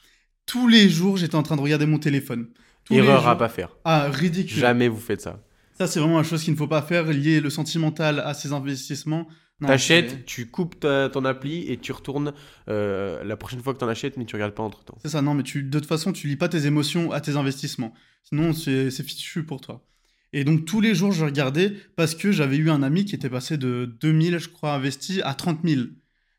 [0.46, 2.48] Tous les jours, j'étais en train de regarder mon téléphone.
[2.84, 3.76] Tous Erreur à pas faire.
[3.84, 4.58] Ah, ridicule.
[4.58, 5.42] Jamais vous faites ça.
[5.78, 8.52] Ça, c'est vraiment la chose qu'il ne faut pas faire, lier le sentimental à ses
[8.52, 9.26] investissements.
[9.64, 12.32] T'achètes, tu coupes ta- ton appli et tu retournes
[12.68, 14.98] euh, la prochaine fois que t'en achètes, mais tu regardes pas entre temps.
[15.02, 17.36] C'est ça, non, mais tu, de toute façon, tu lis pas tes émotions à tes
[17.36, 17.94] investissements.
[18.24, 19.84] Sinon, c'est fichu pour toi.
[20.32, 23.28] Et donc, tous les jours, je regardais parce que j'avais eu un ami qui était
[23.28, 25.82] passé de 2000, je crois, investis à 30 000.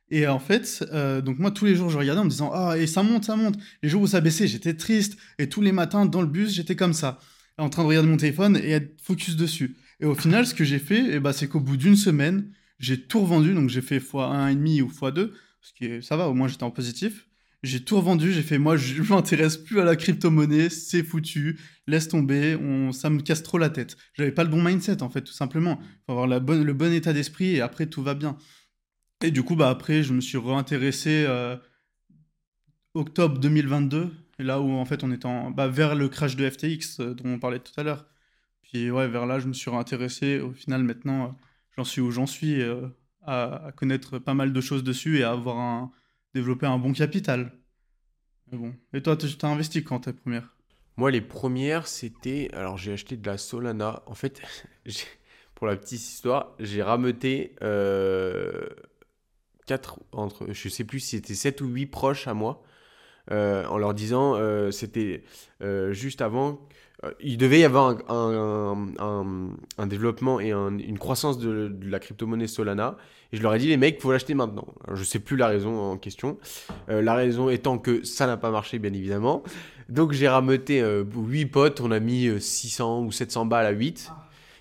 [0.09, 2.77] Et en fait, euh, donc moi, tous les jours, je regardais en me disant Ah,
[2.77, 3.57] et ça monte, ça monte.
[3.81, 5.17] Les jours où ça baissait, j'étais triste.
[5.39, 7.19] Et tous les matins, dans le bus, j'étais comme ça,
[7.57, 9.75] en train de regarder mon téléphone et être focus dessus.
[9.99, 13.01] Et au final, ce que j'ai fait, eh ben, c'est qu'au bout d'une semaine, j'ai
[13.01, 13.53] tout revendu.
[13.53, 15.31] Donc, j'ai fait x1,5 ou x2.
[15.61, 17.27] Ce qui est, ça va, au moins, j'étais en positif.
[17.63, 22.09] J'ai tout revendu, j'ai fait moi je m'intéresse plus à la crypto-monnaie, c'est foutu, laisse
[22.09, 23.95] tomber, on, ça me casse trop la tête.
[24.15, 25.79] J'avais pas le bon mindset en fait, tout simplement.
[26.05, 28.37] Faut avoir le bon état d'esprit et après tout va bien.
[29.23, 31.55] Et du coup, bah après, je me suis réintéressé euh,
[32.93, 36.49] octobre 2022, et là où en fait on était en, bah, vers le crash de
[36.49, 38.05] FTX euh, dont on parlait tout à l'heure.
[38.63, 40.41] Puis ouais, vers là, je me suis réintéressé.
[40.41, 41.27] Au final, maintenant, euh,
[41.77, 42.61] j'en suis où j'en suis,
[43.21, 45.91] à, à connaître pas mal de choses dessus et à avoir un,
[46.33, 47.51] développer un bon capital.
[48.51, 48.73] Bon.
[48.93, 50.55] Et toi, tu t'as investi quand tes premières?
[50.97, 52.49] Moi, les premières, c'était.
[52.53, 54.03] Alors, j'ai acheté de la Solana.
[54.05, 54.41] En fait,
[55.55, 58.67] pour la petite histoire, j'ai rameuté euh,
[59.65, 60.51] quatre entre.
[60.51, 62.63] Je sais plus si c'était 7 ou 8 proches à moi.
[63.31, 65.23] Euh, en leur disant, euh, c'était
[65.61, 66.59] euh, juste avant.
[67.03, 72.97] euh, il devait y avoir un, développement et un- une croissance de, la crypto-monnaie Solana.
[73.31, 74.67] Et je leur ai dit, les mecs, faut l'acheter maintenant.
[74.93, 76.37] Je sais plus la raison en question.
[76.89, 79.43] Euh, la raison étant que ça n'a pas marché, bien évidemment.
[79.89, 80.81] Donc j'ai rameuté
[81.15, 84.11] 8 potes, on a mis euh, 600 ou 700 balles à 8.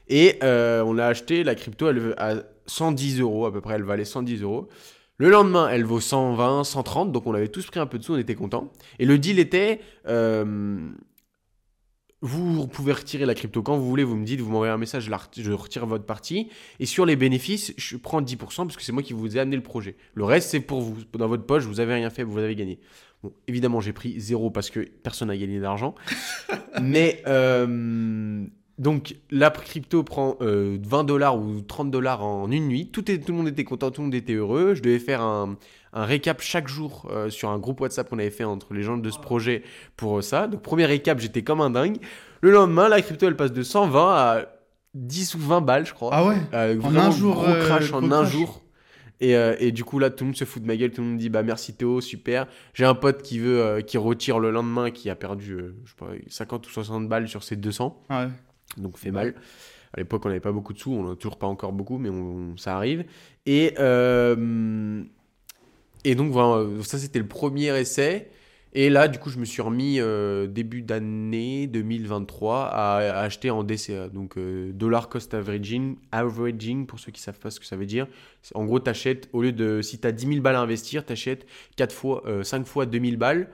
[0.08, 2.34] Et euh, on a acheté la crypto elle, à
[2.66, 4.68] 110 euros à peu près, elle valait 110 euros.
[5.18, 8.14] Le lendemain, elle vaut 120, 130, donc on avait tous pris un peu de sous,
[8.14, 8.72] on était contents.
[8.98, 10.90] Et le deal était, euh,
[12.22, 15.10] vous pouvez retirer la crypto quand vous voulez, vous me dites, vous m'envoyez un message,
[15.36, 16.48] je, retire votre partie.
[16.78, 19.56] Et sur les bénéfices, je prends 10% parce que c'est moi qui vous ai amené
[19.56, 19.96] le projet.
[20.14, 20.96] Le reste, c'est pour vous.
[21.14, 22.78] Dans votre poche, vous avez rien fait, vous avez gagné.
[23.24, 25.96] Bon, évidemment, j'ai pris zéro parce que personne n'a gagné d'argent.
[26.80, 28.46] Mais euh,
[28.82, 32.88] donc, la crypto prend euh, 20 dollars ou 30 dollars en une nuit.
[32.88, 34.74] Tout, est, tout le monde était content, tout le monde était heureux.
[34.74, 35.56] Je devais faire un,
[35.92, 38.96] un récap chaque jour euh, sur un groupe WhatsApp qu'on avait fait entre les gens
[38.96, 39.62] de ce projet
[39.96, 40.48] pour euh, ça.
[40.48, 41.98] Donc, premier récap, j'étais comme un dingue.
[42.40, 44.46] Le lendemain, la crypto, elle passe de 120 à
[44.94, 46.10] 10 ou 20 balles, je crois.
[46.12, 46.36] Ah ouais?
[46.52, 48.32] Euh, En un jour, gros euh, crash gros en un crash.
[48.32, 48.62] jour.
[49.20, 50.90] Et, euh, et du coup, là, tout le monde se fout de ma gueule.
[50.90, 52.48] Tout le monde me dit bah merci Théo, super.
[52.74, 55.90] J'ai un pote qui veut euh, qui retire le lendemain, qui a perdu euh, je
[55.90, 58.02] sais pas, 50 ou 60 balles sur ses 200.
[58.10, 58.26] Ouais.
[58.76, 59.34] Donc, fait mal.
[59.94, 60.92] À l'époque, on n'avait pas beaucoup de sous.
[60.92, 63.04] On n'en a toujours pas encore beaucoup, mais on- ça arrive.
[63.46, 65.02] Et, euh,
[66.04, 68.30] et donc, voilà, ça, c'était le premier essai.
[68.74, 73.50] Et là, du coup, je me suis remis euh, début d'année 2023 à, à acheter
[73.50, 74.08] en DCA.
[74.08, 77.84] Donc, euh, dollar cost averaging, averaging, pour ceux qui savent pas ce que ça veut
[77.86, 78.06] dire.
[78.54, 81.04] En gros, tu achètes, au lieu de, si tu as 10 000 balles à investir,
[81.04, 81.46] tu achètes
[81.76, 83.48] 4 fois, euh, 5 fois 2000 balles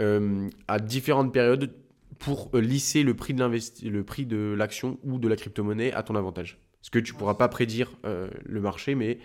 [0.00, 1.72] euh, à différentes périodes
[2.18, 3.44] pour euh, lisser le prix de
[3.88, 6.58] le prix de l'action ou de la crypto-monnaie à ton avantage.
[6.80, 9.18] Parce que tu pourras pas prédire euh, le marché, mais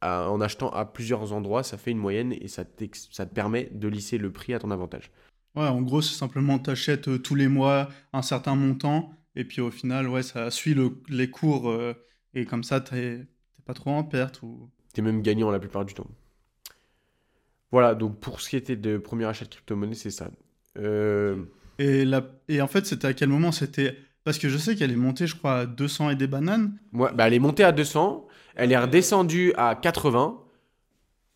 [0.00, 2.64] à- en achetant à plusieurs endroits, ça fait une moyenne et ça,
[3.10, 5.10] ça te permet de lisser le prix à ton avantage.
[5.54, 9.60] Ouais, en gros, c'est simplement t'achètes euh, tous les mois un certain montant, et puis
[9.60, 11.94] au final, ouais, ça suit le- les cours, euh,
[12.34, 13.18] et comme ça, t'es
[13.56, 14.42] t'es pas trop en perte.
[14.42, 14.70] Ou...
[14.94, 16.06] Tu es même gagnant la plupart du temps.
[17.70, 20.30] Voilà, donc pour ce qui était de premier achat de crypto-monnaie, c'est ça.
[20.78, 21.44] Euh,
[21.78, 22.22] Et, la...
[22.48, 25.26] et en fait, c'était à quel moment C'était parce que je sais qu'elle est montée,
[25.26, 26.78] je crois, à 200 et des bananes.
[26.92, 30.38] moi, bah, elle est montée à 200, elle est redescendue à 80,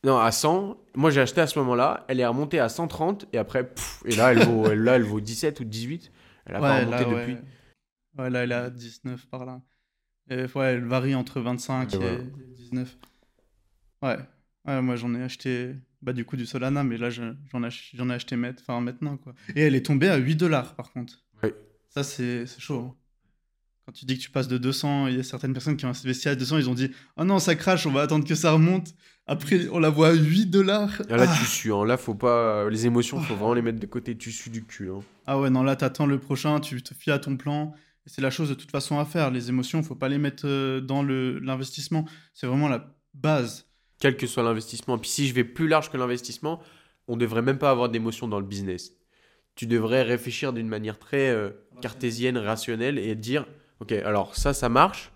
[0.05, 0.77] non, à 100.
[0.94, 4.14] Moi, j'ai acheté à ce moment-là, elle est remontée à 130, et après, pff, et
[4.14, 6.12] là, elle vaut, elle- là, elle vaut 17 ou 18.
[6.44, 7.33] Elle a pas ouais, remonté là, depuis.
[7.35, 7.42] ouais.
[8.18, 9.61] Ouais, là, elle est à 19 par là.
[10.31, 12.18] Et, ouais, elle varie entre 25 Et et, voilà.
[12.57, 12.96] 19.
[14.03, 14.16] Ouais.
[14.66, 17.67] Ouais, moi j'en ai acheté bah, du coup du Solana, mais là je- j'en ai,
[17.67, 19.17] ach- j'en ai acheté met- maintenant.
[19.17, 19.35] Quoi.
[19.55, 21.25] Et elle est tombée à 8 dollars par contre.
[21.43, 21.55] Ouais.
[21.91, 22.81] Ça c'est chaud.
[22.91, 22.95] hein.
[23.87, 25.91] Quand tu dis que tu passes de 200, il y a certaines personnes qui ont
[25.91, 28.51] investi à 200, ils ont dit Oh non, ça crache, on va attendre que ça
[28.53, 28.95] remonte.
[29.29, 31.03] Après, on la voit à 8 dollars.
[31.09, 31.37] Ah, là, Ah.
[31.39, 31.73] tu sues.
[31.73, 31.85] hein.
[31.85, 32.69] Là, faut pas.
[32.69, 34.17] Les émotions, faut vraiment les mettre de côté.
[34.17, 34.91] Tu sues du cul.
[34.91, 35.01] hein.
[35.27, 37.75] Ah ouais, non, là, t'attends le prochain, tu te fies à ton plan.
[38.07, 39.31] C'est la chose de toute façon à faire.
[39.33, 42.07] Les émotions, faut pas les mettre euh, dans le- l'investissement.
[42.35, 43.67] C'est vraiment la base.
[43.99, 44.99] Quel que soit l'investissement.
[44.99, 46.61] Puis si je vais plus large que l'investissement,
[47.09, 48.93] on devrait même pas avoir d'émotion dans le business.
[49.55, 53.47] Tu devrais réfléchir d'une manière très euh, cartésienne, rationnelle et dire
[53.81, 55.13] Ok, alors ça, ça marche.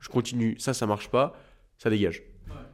[0.00, 0.56] Je continue.
[0.58, 1.36] Ça, ça marche pas.
[1.78, 2.22] Ça dégage.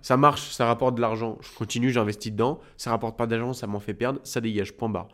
[0.02, 1.38] Ça marche, ça rapporte de l'argent.
[1.40, 2.60] Je continue, j'investis dedans.
[2.76, 4.20] Ça rapporte pas d'argent, ça m'en fait perdre.
[4.24, 4.72] Ça dégage.
[4.72, 5.08] Point barre.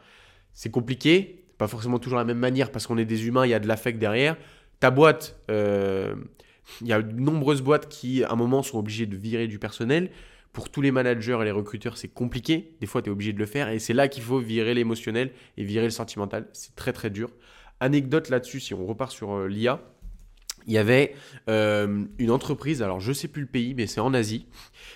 [0.52, 1.44] C'est compliqué.
[1.58, 3.68] Pas forcément toujours la même manière parce qu'on est des humains, il y a de
[3.68, 4.36] l'affect derrière.
[4.80, 6.14] Ta boîte, euh,
[6.80, 9.58] Il y a de nombreuses boîtes qui, à un moment, sont obligées de virer du
[9.58, 10.10] personnel.
[10.52, 12.74] Pour tous les managers et les recruteurs, c'est compliqué.
[12.80, 13.68] Des fois, tu es obligé de le faire.
[13.68, 16.48] Et c'est là qu'il faut virer l'émotionnel et virer le sentimental.
[16.52, 17.30] C'est très, très dur.
[17.80, 19.80] Anecdote là-dessus, si on repart sur euh, l'IA,
[20.66, 21.14] il y avait
[21.48, 24.46] euh, une entreprise, alors je sais plus le pays, mais c'est en Asie,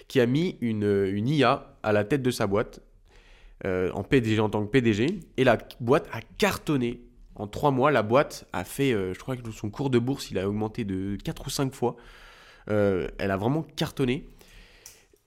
[0.06, 2.80] qui a mis une, une, IA à la tête de sa boîte,
[3.64, 7.00] euh, en PDG, en tant que PDG, et la boîte a cartonné.
[7.34, 10.38] En trois mois, la boîte a fait, je crois que son cours de bourse, il
[10.38, 11.96] a augmenté de 4 ou 5 fois.
[12.66, 14.26] elle a vraiment cartonné.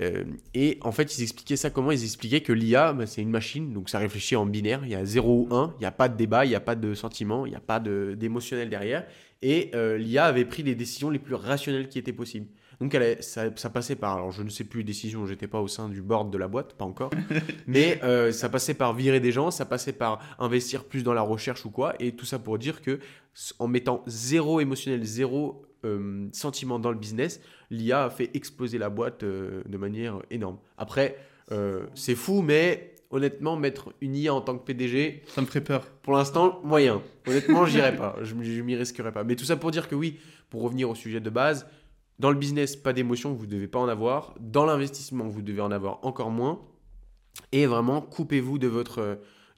[0.01, 1.91] Euh, et en fait, ils expliquaient ça comment?
[1.91, 4.81] Ils expliquaient que l'IA, bah, c'est une machine, donc ça réfléchit en binaire.
[4.83, 6.59] Il y a 0 ou 1, il n'y a pas de débat, il n'y a
[6.59, 9.05] pas de sentiment, il n'y a pas d'émotionnel derrière.
[9.41, 12.47] Et euh, l'IA avait pris les décisions les plus rationnelles qui étaient possibles.
[12.79, 15.67] Donc elle, ça, passait par, alors je ne sais plus les décisions, j'étais pas au
[15.67, 17.11] sein du board de la boîte, pas encore,
[17.67, 21.21] mais euh, ça passait par virer des gens, ça passait par investir plus dans la
[21.21, 22.99] recherche ou quoi, et tout ça pour dire que
[23.59, 28.89] en mettant zéro émotionnel, zéro euh, sentiment dans le business, l'IA a fait exploser la
[28.89, 30.57] boîte euh, de manière énorme.
[30.77, 31.17] Après,
[31.93, 35.85] c'est fou, mais honnêtement, mettre une IA en tant que PDG, ça me ferait peur.
[36.01, 37.01] Pour l'instant, moyen.
[37.27, 38.15] Honnêtement, j'irai pas.
[38.21, 39.23] Je, je m'y risquerai pas.
[39.23, 41.67] Mais tout ça pour dire que oui, pour revenir au sujet de base,
[42.19, 44.35] dans le business, pas d'émotion, vous ne devez pas en avoir.
[44.39, 46.61] Dans l'investissement, vous devez en avoir encore moins.
[47.51, 48.69] Et vraiment, coupez-vous de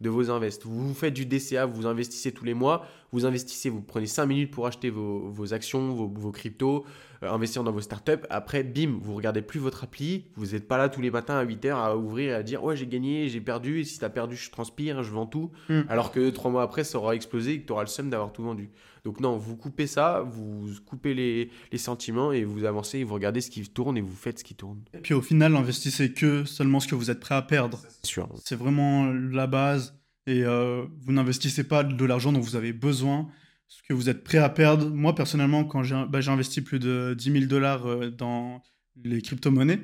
[0.01, 0.65] de vos invests.
[0.65, 4.51] Vous faites du DCA, vous investissez tous les mois, vous investissez, vous prenez 5 minutes
[4.51, 6.85] pour acheter vos, actions, vos, cryptos,
[7.23, 8.25] euh, investir dans vos startups.
[8.29, 11.45] Après, bim, vous regardez plus votre appli, vous n'êtes pas là tous les matins à
[11.45, 14.09] 8h à ouvrir et à dire ouais j'ai gagné, j'ai perdu, et si tu as
[14.09, 15.51] perdu je transpire, je vends tout.
[15.69, 15.81] Hmm.
[15.89, 18.33] Alors que 3 mois après ça aura explosé et que tu auras le seum d'avoir
[18.33, 18.69] tout vendu.
[19.05, 23.13] Donc non, vous coupez ça, vous coupez les, les, sentiments et vous avancez et vous
[23.13, 24.81] regardez ce qui tourne et vous faites ce qui tourne.
[24.93, 27.79] Et puis au final, investissez que seulement ce que vous êtes prêt à perdre.
[28.01, 28.27] C'est sûr.
[28.43, 33.29] C'est vraiment la base et euh, vous n'investissez pas de l'argent dont vous avez besoin,
[33.69, 34.89] ce que vous êtes prêt à perdre.
[34.89, 38.61] Moi, personnellement, quand j'ai bah, investi plus de 10 000 dollars euh, dans
[39.03, 39.79] les crypto-monnaies,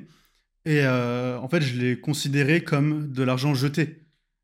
[0.66, 4.02] et euh, en fait, je l'ai considéré comme de l'argent jeté.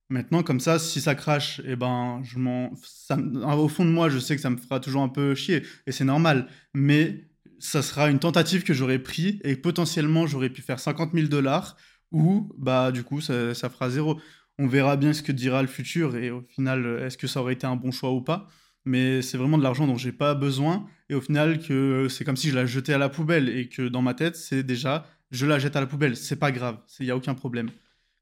[0.09, 4.19] Maintenant, comme ça, si ça crache, eh ben, je m'en, au fond de moi, je
[4.19, 6.49] sais que ça me fera toujours un peu chier, et c'est normal.
[6.75, 11.29] Mais ça sera une tentative que j'aurais pris, et potentiellement, j'aurais pu faire 50 000
[11.29, 11.77] dollars,
[12.11, 14.19] ou bah, du coup, ça fera zéro
[14.61, 17.55] on verra bien ce que dira le futur et au final, est-ce que ça aurait
[17.55, 18.47] été un bon choix ou pas.
[18.85, 22.37] Mais c'est vraiment de l'argent dont j'ai pas besoin et au final que c'est comme
[22.37, 25.47] si je la jetais à la poubelle et que dans ma tête c'est déjà je
[25.47, 27.71] la jette à la poubelle, c'est pas grave, il y a aucun problème.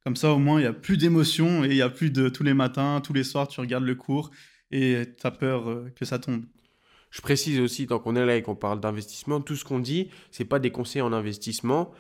[0.05, 2.29] Comme ça au moins il y a plus d'émotion et il y a plus de
[2.29, 4.31] tous les matins, tous les soirs tu regardes le cours
[4.71, 6.45] et tu as peur euh, que ça tombe.
[7.11, 10.11] Je précise aussi, tant qu'on est là et qu'on parle d'investissement, tout ce qu'on dit,
[10.31, 11.93] c'est pas des conseils en investissement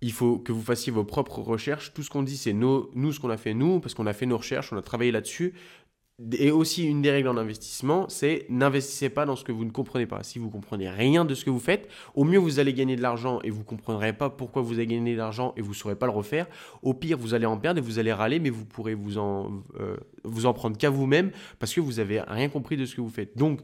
[0.00, 1.92] il faut que vous fassiez vos propres recherches.
[1.94, 4.12] Tout ce qu'on dit, c'est nous, nous, ce qu'on a fait nous, parce qu'on a
[4.12, 5.54] fait nos recherches, on a travaillé là-dessus.
[6.38, 9.70] Et aussi, une des règles en investissement, c'est n'investissez pas dans ce que vous ne
[9.70, 10.22] comprenez pas.
[10.22, 13.02] Si vous comprenez rien de ce que vous faites, au mieux vous allez gagner de
[13.02, 15.74] l'argent et vous ne comprendrez pas pourquoi vous avez gagné de l'argent et vous ne
[15.74, 16.46] saurez pas le refaire.
[16.82, 19.62] Au pire, vous allez en perdre et vous allez râler, mais vous pourrez vous en,
[19.78, 19.96] euh,
[20.54, 23.36] prendre qu'à vous-même parce que vous n'avez rien compris de ce que vous faites.
[23.36, 23.60] Donc,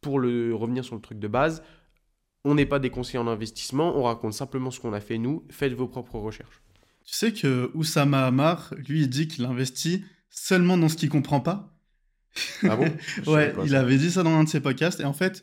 [0.00, 1.60] pour revenir sur le truc de base,
[2.46, 5.44] on n'est pas des conseillers en investissement, on raconte simplement ce qu'on a fait nous.
[5.50, 6.62] Faites vos propres recherches.
[7.04, 11.40] Tu sais que Oussama Hamar, lui, il dit qu'il investit seulement dans ce qu'il comprend
[11.40, 11.76] pas?
[12.62, 12.88] Ah bon?
[13.26, 15.00] Ouais, il avait dit ça dans un de ses podcasts.
[15.00, 15.42] Et en fait,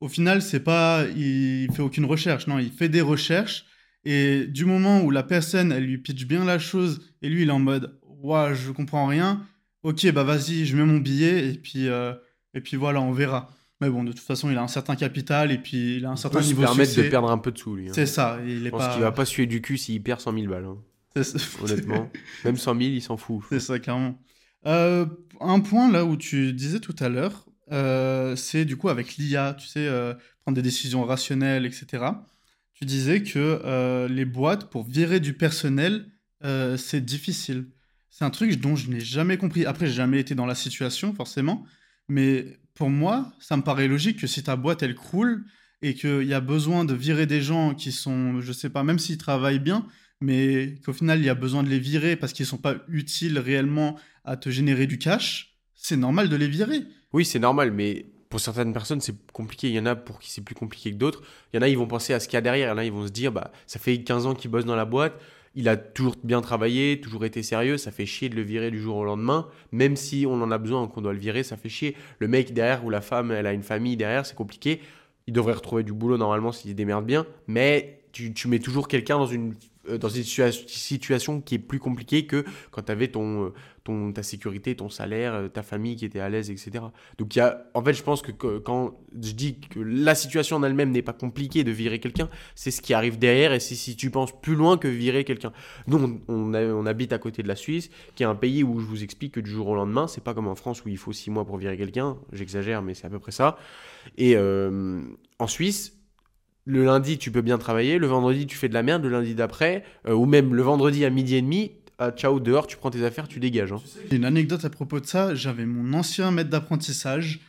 [0.00, 2.46] au final, c'est pas, il fait aucune recherche.
[2.46, 3.66] Non, il fait des recherches.
[4.04, 7.48] Et du moment où la personne, elle lui pitch bien la chose, et lui, il
[7.48, 9.44] est en mode, ouais, je comprends rien.
[9.82, 12.14] Ok, bah vas-y, je mets mon billet, et puis, euh,
[12.52, 13.50] et puis voilà, on verra.
[13.80, 16.16] Mais bon, de toute façon, il a un certain capital et puis il a un
[16.16, 17.88] certain niveau de permettre de perdre un peu de sous, lui.
[17.88, 17.92] Hein.
[17.94, 18.38] C'est ça.
[18.46, 20.64] Il est Je pense qu'il va pas suer du cul s'il perd 100 000 balles.
[20.64, 20.78] Hein.
[21.62, 22.10] Honnêtement.
[22.44, 23.42] Même 100 000, il s'en fout.
[23.50, 24.18] C'est ça, clairement.
[24.66, 25.06] Euh,
[25.40, 29.54] un point là où tu disais tout à l'heure, euh, c'est du coup avec l'IA,
[29.58, 32.04] tu sais, euh, prendre des décisions rationnelles, etc.
[32.74, 36.06] Tu disais que les boîtes, pour virer du personnel,
[36.76, 37.68] c'est difficile.
[38.10, 39.66] C'est un truc dont je n'ai jamais compris.
[39.66, 41.64] Après, j'ai jamais été dans la situation, forcément.
[42.08, 45.44] Mais pour moi, ça me paraît logique que si ta boîte, elle croule
[45.82, 48.98] et qu'il y a besoin de virer des gens qui sont, je sais pas, même
[48.98, 49.86] s'ils travaillent bien,
[50.20, 53.38] mais qu'au final, il y a besoin de les virer parce qu'ils sont pas utiles
[53.38, 56.80] réellement à te générer du cash, c'est normal de les virer.
[57.12, 59.68] Oui, c'est normal, mais pour certaines personnes, c'est compliqué.
[59.68, 61.22] Il y en a pour qui c'est plus compliqué que d'autres.
[61.52, 62.68] Il y en a, ils vont penser à ce qu'il y a derrière.
[62.68, 64.64] Il y en a, ils vont se dire, bah, ça fait 15 ans qu'ils bossent
[64.64, 65.20] dans la boîte
[65.54, 68.80] il a toujours bien travaillé, toujours été sérieux, ça fait chier de le virer du
[68.80, 71.68] jour au lendemain, même si on en a besoin, qu'on doit le virer, ça fait
[71.68, 71.96] chier.
[72.18, 74.80] Le mec derrière ou la femme, elle a une famille derrière, c'est compliqué.
[75.26, 79.26] Il devrait retrouver du boulot normalement s'il démerde bien, mais tu, mets toujours quelqu'un dans
[79.26, 79.54] une
[79.88, 83.52] euh, situation qui est plus compliquée que quand tu avais ton, euh,
[83.84, 86.84] ton, ta sécurité, ton salaire, euh, ta famille qui était à l'aise, etc.
[87.18, 90.62] Donc, y a, en fait, je pense que, quand je dis que la situation en
[90.62, 93.94] elle-même n'est pas compliquée de virer quelqu'un, c'est ce qui arrive derrière et c'est si
[93.96, 95.52] tu penses plus loin que virer quelqu'un.
[95.86, 98.86] Nous, on, on, habite à côté de la Suisse, qui est un pays où je
[98.86, 101.12] vous explique que du jour au lendemain, c'est pas comme en France où il faut
[101.12, 102.16] six mois pour virer quelqu'un.
[102.32, 103.56] J'exagère, mais c'est à peu près ça.
[104.18, 105.94] Et en Suisse,
[106.66, 109.34] le lundi, tu peux bien travailler, le vendredi, tu fais de la merde, le lundi
[109.34, 112.90] d'après, euh, ou même le vendredi à midi et demi, à ciao, dehors, tu prends
[112.90, 113.72] tes affaires, tu dégages.
[113.72, 113.80] Hein.
[114.10, 117.40] Une anecdote à propos de ça, j'avais mon ancien maître d'apprentissage,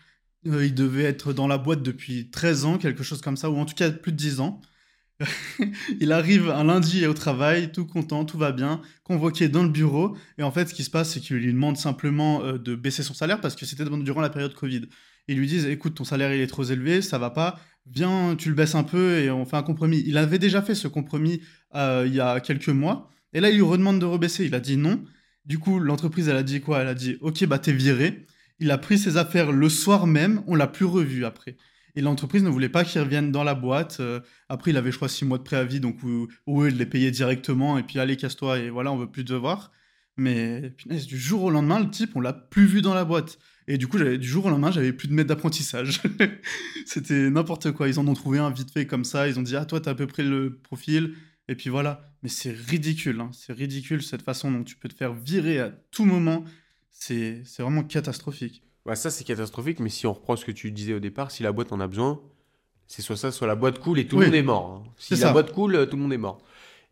[0.47, 3.57] euh, il devait être dans la boîte depuis 13 ans, quelque chose comme ça, ou
[3.57, 4.61] en tout cas plus de 10 ans.
[6.01, 10.17] il arrive un lundi au travail, tout content, tout va bien, convoqué dans le bureau,
[10.37, 13.01] et en fait, ce qui se passe, c'est qu'il lui demande simplement euh, de baisser
[13.01, 14.81] son salaire parce que c'était durant la période Covid.
[15.27, 18.49] Ils lui disent, écoute, ton salaire il est trop élevé, ça va pas, viens, tu
[18.49, 20.03] le baisses un peu et on fait un compromis.
[20.05, 21.41] Il avait déjà fait ce compromis
[21.73, 23.09] euh, il y a quelques mois.
[23.35, 24.45] Et là, il lui redemande de rebaisser.
[24.45, 25.03] Il a dit non.
[25.45, 26.79] Du coup, l'entreprise, elle a dit quoi?
[26.79, 28.25] Elle a dit Ok, bah t'es viré.
[28.59, 30.41] Il a pris ses affaires le soir même.
[30.47, 31.57] On l'a plus revu après.
[31.97, 33.97] Et l'entreprise ne voulait pas qu'il revienne dans la boîte.
[33.99, 37.11] Euh, après, il avait, je crois, six mois de préavis, donc où, où les payait
[37.11, 37.77] directement.
[37.77, 39.71] Et puis, allez, casse-toi, et voilà, on veut plus te voir.
[40.17, 43.37] Mais du jour au lendemain, le type, on l'a plus vu dans la boîte.
[43.67, 46.01] Et du coup, du jour au lendemain, j'avais plus de maître d'apprentissage.
[46.85, 47.89] C'était n'importe quoi.
[47.89, 49.27] Ils en ont trouvé un vite fait comme ça.
[49.27, 51.15] Ils ont dit Ah, toi, t'as à peu près le profil.
[51.47, 52.01] Et puis voilà.
[52.25, 53.21] Mais c'est ridicule.
[53.21, 53.29] Hein.
[53.33, 56.43] C'est ridicule cette façon dont tu peux te faire virer à tout moment.
[56.89, 58.63] C'est vraiment catastrophique.
[58.87, 59.79] Ouais, ça, c'est catastrophique.
[59.79, 61.85] Mais si on reprend ce que tu disais au départ, si la boîte en a
[61.85, 62.19] besoin,
[62.87, 64.83] c'est soit ça, soit la boîte coule et tout le monde est mort.
[64.87, 64.91] Hein.
[64.97, 66.41] Si la boîte coule, tout le monde est mort.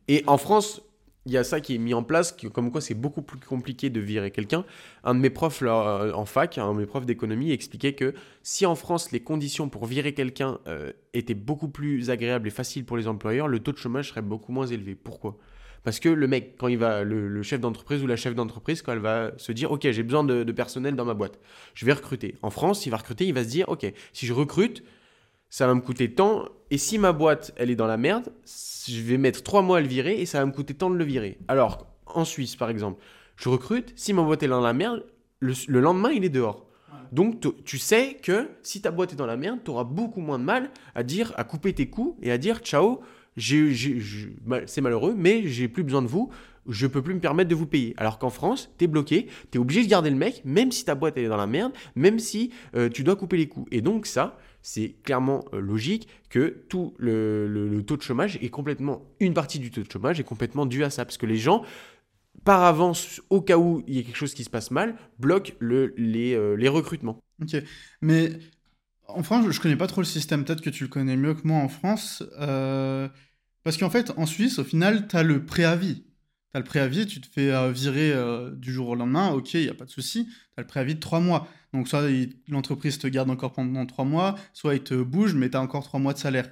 [0.07, 0.83] Et en France,
[1.25, 3.89] il y a ça qui est mis en place, comme quoi c'est beaucoup plus compliqué
[3.89, 4.65] de virer quelqu'un.
[5.03, 8.65] Un de mes profs là, en fac, un de mes profs d'économie, expliquait que si
[8.65, 12.97] en France les conditions pour virer quelqu'un euh, étaient beaucoup plus agréables et faciles pour
[12.97, 14.95] les employeurs, le taux de chômage serait beaucoup moins élevé.
[14.95, 15.37] Pourquoi?
[15.83, 18.93] Parce que le mec, quand il va, le, chef d'entreprise ou la chef d'entreprise, quand
[18.93, 21.39] elle va se dire, ok, j'ai besoin de, de personnel dans ma boîte,
[21.73, 22.35] je vais recruter.
[22.41, 24.83] En France, il va recruter, il va se dire, ok, si je recrute,
[25.53, 26.45] ça va me coûter tant.
[26.71, 28.33] Et si ma boîte, elle est dans la merde,
[28.87, 30.95] je vais mettre trois mois à le virer et ça va me coûter tant de
[30.95, 31.37] le virer.
[31.47, 32.99] Alors, en Suisse, par exemple,
[33.35, 35.05] je recrute, si ma boîte est dans la merde,
[35.41, 36.65] le, lendemain, il est dehors.
[37.11, 40.39] Donc, tu sais que si ta boîte est dans la merde, tu auras beaucoup moins
[40.39, 43.01] de mal à dire, à couper tes coups et à dire ciao,
[43.37, 46.31] c'est malheureux, mais j'ai plus besoin de vous,
[46.67, 47.93] je peux plus me permettre de vous payer.
[47.97, 50.83] Alors qu'en France, tu es bloqué, tu es obligé de garder le mec, même si
[50.83, 53.67] ta boîte est dans la merde, même si euh, tu dois couper les coups.
[53.71, 59.03] Et donc, ça, c'est clairement euh, logique que tout le, taux de chômage est complètement,
[59.19, 61.63] une partie du taux de chômage est complètement due à ça, parce que les gens,
[62.45, 65.51] par avance, au cas où il y a quelque chose qui se passe mal, bloquent
[65.61, 67.19] euh, les recrutements.
[67.41, 67.61] Ok,
[68.01, 68.31] mais
[69.07, 71.45] en France, je connais pas trop le système, peut-être que tu le connais mieux que
[71.45, 73.09] moi en France, euh,
[73.63, 76.03] parce qu'en fait, en Suisse, au final, tu as le préavis.
[76.53, 78.13] Tu as le préavis, tu te fais virer
[78.53, 80.95] du jour au lendemain, ok, il n'y a pas de souci, tu as le préavis
[80.95, 81.49] de trois mois.
[81.73, 82.03] Donc soit
[82.47, 85.83] l'entreprise te garde encore pendant trois mois, soit il te bouge, mais tu as encore
[85.83, 86.49] trois mois de salaire.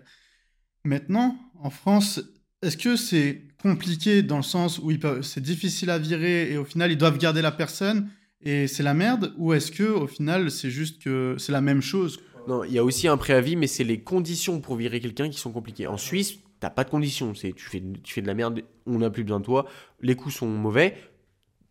[0.84, 2.22] Maintenant, en France,
[2.63, 4.91] est-ce que c'est compliqué dans le sens où
[5.22, 8.09] c'est difficile à virer et au final ils doivent garder la personne
[8.41, 9.34] et c'est la merde?
[9.38, 12.19] Ou est-ce que au final c'est juste que c'est la même chose?
[12.47, 15.38] Non, il y a aussi un préavis mais c'est les conditions pour virer quelqu'un qui
[15.38, 15.86] sont compliquées.
[15.86, 18.97] En Suisse, t'as pas de conditions, c'est tu fais tu fais de la merde, on
[18.97, 19.67] n'a plus besoin de toi,
[20.01, 20.97] les coups sont mauvais.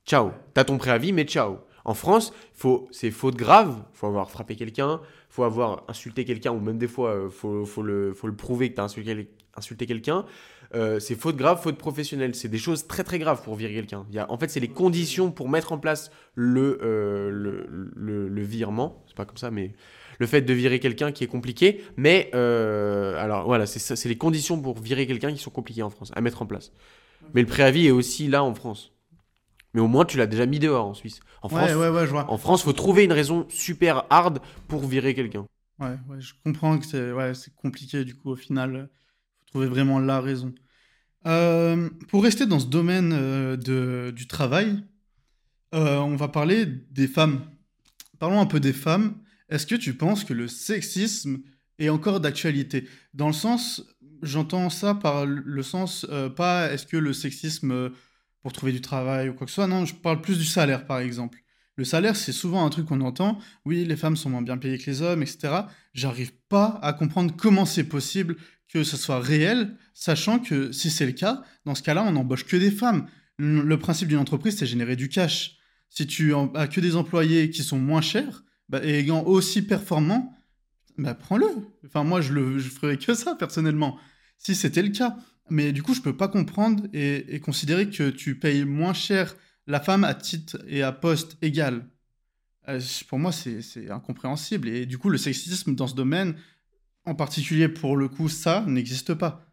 [0.06, 1.58] Ciao, t'as ton préavis mais ciao.
[1.84, 6.60] En France, faut, c'est faute grave, faut avoir frappé quelqu'un, faut avoir insulté quelqu'un, ou
[6.60, 10.24] même des fois, il euh, faut, le, prouver que tu as insulté, quelqu'un.
[10.74, 12.34] Euh, c'est faute grave, faute professionnelle.
[12.34, 14.06] C'est des choses très très graves pour virer quelqu'un.
[14.28, 19.02] en fait, c'est les conditions pour mettre en place le, euh, le, virement.
[19.06, 19.72] C'est pas comme ça, mais
[20.18, 21.82] le fait de virer quelqu'un qui est compliqué.
[21.96, 26.20] Mais alors voilà, c'est les conditions pour virer quelqu'un qui sont compliquées en France, à
[26.20, 26.72] mettre en place.
[27.34, 28.92] Mais le préavis est aussi là en France.
[29.74, 31.20] Mais au moins, tu l'as déjà mis dehors en Suisse.
[31.42, 32.30] En France, ouais, ouais, je vois.
[32.30, 35.46] En France, faut trouver une raison super hard pour virer quelqu'un.
[35.78, 38.90] Ouais, ouais, je comprends que c'est ouais, compliqué du coup au final.
[39.38, 40.52] faut trouver vraiment la raison.
[41.26, 44.82] Euh, pour rester dans ce domaine euh, de, du travail,
[45.74, 47.40] euh, on va parler des femmes.
[48.18, 49.14] Parlons un peu des femmes.
[49.48, 51.40] Est-ce que tu penses que le sexisme
[51.78, 52.86] est encore d'actualité?
[53.14, 53.82] Dans le sens,
[54.22, 56.06] j'entends ça par le sens,
[56.36, 57.90] pas est-ce que le sexisme
[58.42, 59.66] pour trouver du travail ou quoi que ce soit.
[59.66, 61.42] Non, je parle plus du salaire, par exemple.
[61.76, 63.38] Le salaire, c'est souvent un truc qu'on entend.
[63.64, 65.62] Oui, les femmes sont moins bien payées que les hommes, etc.
[65.94, 68.36] J'arrive pas à comprendre comment c'est possible
[68.68, 72.44] que ce soit réel, sachant que si c'est le cas, dans ce cas-là, on n'embauche
[72.44, 73.06] que des femmes.
[73.38, 75.56] Le principe d'une entreprise, c'est générer du cash.
[75.88, 80.34] Si tu as que des employés qui sont moins chers bah, et ayant aussi performants,
[80.98, 81.46] bah, prends-le.
[81.86, 83.98] Enfin, moi, je, je ferais que ça, personnellement.
[84.38, 85.16] si c'était le cas.
[85.50, 89.36] Mais du coup, je peux pas comprendre et, considérer que tu payes moins cher
[89.66, 91.86] la femme à titre et à poste égal.
[92.68, 94.68] Euh, pour moi, c'est incompréhensible.
[94.68, 96.36] Et du coup, le sexisme dans ce domaine,
[97.04, 99.46] en particulier pour le coup, ça n'existe pas.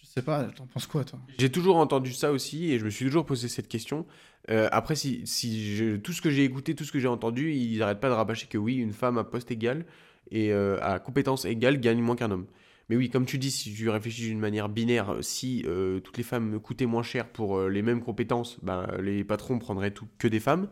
[0.00, 1.18] Je sais pas, t'en penses quoi, toi?
[1.38, 4.06] J'ai toujours entendu ça aussi et je me suis toujours posé cette question.
[4.50, 5.24] Euh, après, si,
[6.02, 8.46] tout ce que j'ai écouté, tout ce que j'ai entendu, ils n'arrêtent pas de rabâcher
[8.46, 9.86] que oui, une femme à poste égal
[10.30, 12.46] et euh, à compétence égale gagne moins qu'un homme.
[12.92, 16.22] Mais oui, comme tu dis, si tu réfléchis d'une manière binaire, si euh, toutes les
[16.22, 20.40] femmes coûtaient moins cher pour euh, les mêmes compétences, ben, les patrons prendraient que des
[20.40, 20.68] femmes.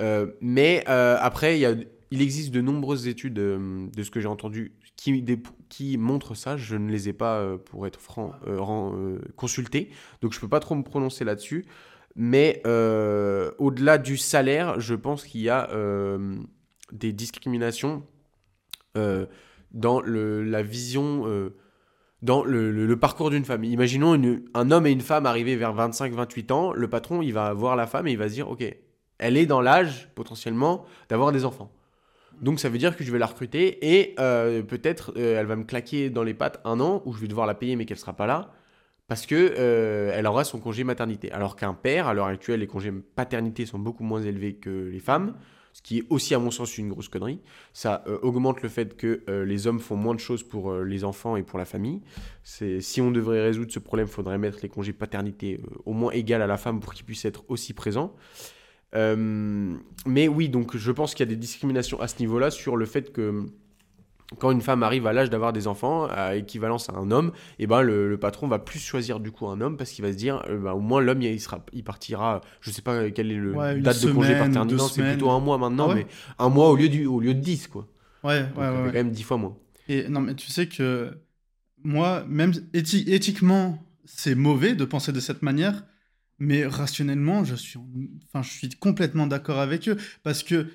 [0.00, 6.34] Euh, mais après, il, existe de nombreuses études de ce que j'ai entendu qui, montrent
[6.34, 6.56] ça.
[6.56, 8.32] Je ne les ai pas, pour être franc,
[9.36, 9.90] consultées.
[10.22, 11.64] Donc je peux pas trop me prononcer là-dessus.
[12.16, 12.60] Mais
[13.58, 15.70] au-delà du salaire, je pense qu'il y a
[16.90, 18.02] des discriminations
[19.72, 21.54] dans le- la vision, euh,
[22.22, 23.64] dans le, le- parcours d'une femme.
[23.64, 26.72] Imaginons une- un homme et une femme arrivés vers 25-28 ans.
[26.72, 28.64] Le patron, il va voir la femme et il va se dire, OK,
[29.18, 31.70] elle est dans l'âge potentiellement d'avoir des enfants.
[32.42, 35.56] Donc ça veut dire que je vais la recruter et euh, peut-être euh, elle va
[35.56, 37.96] me claquer dans les pattes un an où je vais devoir la payer mais qu'elle
[37.96, 38.52] sera pas là
[39.08, 39.54] parce que
[40.12, 41.30] elle aura son congé maternité.
[41.32, 44.98] Alors qu'un père, à l'heure actuelle, les congés paternité sont beaucoup moins élevés que les
[44.98, 45.34] femmes,
[45.76, 47.38] ce qui est aussi à mon sens une grosse connerie.
[47.74, 50.82] Ça euh, augmente le fait que euh, les hommes font moins de choses pour euh,
[50.82, 52.00] les enfants et pour la famille.
[52.44, 56.40] Si on devrait résoudre ce problème, il faudrait mettre les congés paternité au moins égal
[56.40, 58.14] à la femme pour qu'ils puissent être aussi présents.
[58.94, 62.86] Mais oui, donc je pense qu'il y a des discriminations à ce niveau-là sur le
[62.86, 63.44] fait que
[64.38, 67.66] quand une femme arrive à l'âge d'avoir des enfants, à équivalence à un homme, et
[67.66, 70.16] ben le, le patron va plus choisir du coup un homme parce qu'il va se
[70.16, 73.36] dire, euh, bah, au moins l'homme il, sera, il partira, je sais pas quelle est
[73.36, 76.06] le Ouais, date de congé paternité, c'est plutôt un mois maintenant, Ah ouais mais
[76.38, 77.86] un mois au lieu, du, au lieu de 10 quoi.
[78.24, 78.86] Ouais, Donc, ouais, ouais.
[78.86, 79.56] quand même 10 fois moins.
[79.88, 81.16] Et non, mais tu sais que
[81.84, 85.84] moi, même éthi- éthiquement, c'est mauvais de penser de cette manière,
[86.40, 87.86] mais rationnellement, je suis, en-
[88.26, 90.66] enfin, je suis complètement d'accord avec eux parce que,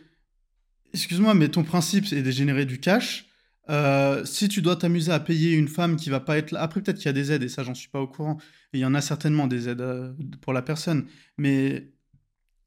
[0.93, 3.25] excuse-moi, mais ton principe c'est de générer du cash.
[3.69, 6.81] Euh, si tu dois t'amuser à payer une femme qui va pas être là, après
[6.81, 8.37] peut-être qu'il y a des aides et ça j'en suis pas au courant.
[8.73, 11.05] Et il y en a certainement des aides euh, pour la personne,
[11.37, 11.91] mais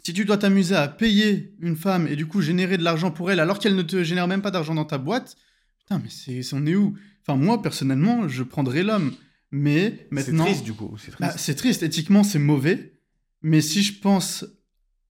[0.05, 3.31] si tu dois t'amuser à payer une femme et du coup générer de l'argent pour
[3.31, 5.37] elle alors qu'elle ne te génère même pas d'argent dans ta boîte,
[5.79, 6.97] putain, mais c'est, on est où?
[7.27, 9.13] Enfin, moi, personnellement, je prendrais l'homme.
[9.51, 10.45] Mais maintenant.
[10.45, 11.21] C'est triste du coup, c'est triste.
[11.21, 13.01] Bah, c'est triste, éthiquement, c'est mauvais.
[13.41, 14.45] Mais si je pense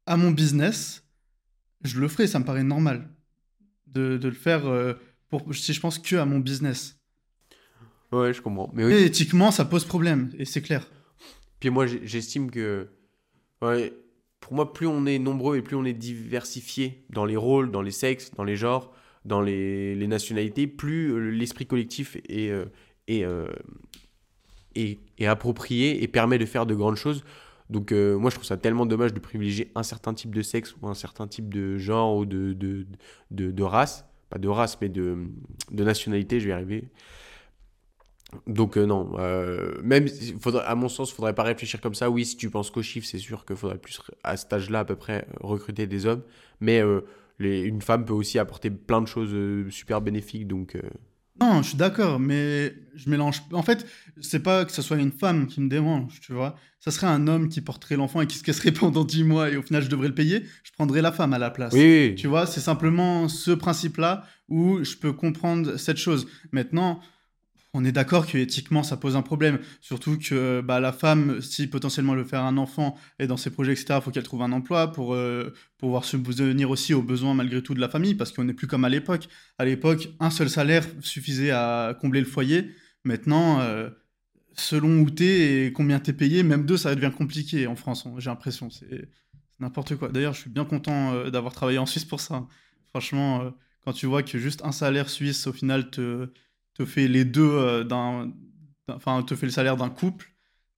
[0.06, 1.04] à mon business,
[1.82, 3.08] je le ferai, ça me paraît normal
[3.86, 4.94] de, de le faire euh,
[5.42, 6.98] pour, si je pense que à mon business.
[8.12, 8.70] Ouais, je comprends.
[8.74, 10.86] Mais oui, Et éthiquement, ça pose problème, et c'est clair.
[11.60, 12.88] Puis moi, j'estime que,
[13.62, 13.92] ouais,
[14.40, 17.82] pour moi, plus on est nombreux et plus on est diversifié dans les rôles, dans
[17.82, 18.92] les sexes, dans les genres,
[19.24, 22.66] dans les, les nationalités, plus euh, l'esprit collectif est, euh,
[23.08, 23.46] est, euh,
[24.74, 27.24] est- est approprié et permet de faire de grandes choses.
[27.70, 30.74] Donc euh, moi, je trouve ça tellement dommage de privilégier un certain type de sexe
[30.80, 32.86] ou un certain type de genre ou de, de,
[33.30, 34.04] de, de race.
[34.38, 35.16] De race, mais de,
[35.70, 36.88] de nationalité, je vais y arriver.
[38.46, 40.08] Donc euh, non, euh, même
[40.64, 42.10] à mon sens, il faudrait pas réfléchir comme ça.
[42.10, 44.84] Oui, si tu penses qu'aux chiffres, c'est sûr qu'il faudrait plus à cet âge-là à
[44.84, 46.22] peu près recruter des hommes,
[46.60, 47.02] mais euh,
[47.38, 50.48] une femme peut aussi apporter plein de choses super bénéfiques.
[50.48, 50.76] Donc
[51.40, 53.42] Non, je suis d'accord, mais je mélange.
[53.52, 53.86] En fait,
[54.20, 56.56] c'est pas que ce soit une femme qui me dérange, tu vois.
[56.78, 59.56] Ça serait un homme qui porterait l'enfant et qui se casserait pendant 10 mois et
[59.56, 60.44] au final je devrais le payer.
[60.62, 61.72] Je prendrais la femme à la place.
[61.72, 62.14] oui.
[62.16, 66.26] Tu vois, c'est simplement ce principe-là où je peux comprendre cette chose.
[66.52, 67.00] Maintenant,
[67.74, 69.58] on est d'accord que éthiquement ça pose un problème.
[69.80, 73.50] Surtout que bah, la femme, si potentiellement elle veut faire un enfant et dans ses
[73.50, 77.34] projets, etc., il faut qu'elle trouve un emploi pour euh, pouvoir subvenir aussi aux besoins
[77.34, 79.28] malgré tout de la famille parce qu'on n'est plus comme à l'époque.
[79.58, 82.70] À l'époque, un seul salaire suffisait à combler le foyer.
[83.04, 83.90] Maintenant, euh,
[84.54, 88.06] selon où t'es et combien t'es payé, même deux, ça devient compliqué en France.
[88.18, 88.70] J'ai l'impression.
[88.70, 89.08] C'est
[89.60, 90.08] n'importe quoi.
[90.08, 92.46] D'ailleurs, je suis bien content euh, d'avoir travaillé en Suisse pour ça.
[92.90, 93.50] Franchement, euh,
[93.84, 96.28] quand tu vois que juste un salaire suisse, au final, te,
[96.74, 98.32] te fait les deux euh, d'un.
[98.88, 100.30] Enfin, te fait le salaire d'un couple,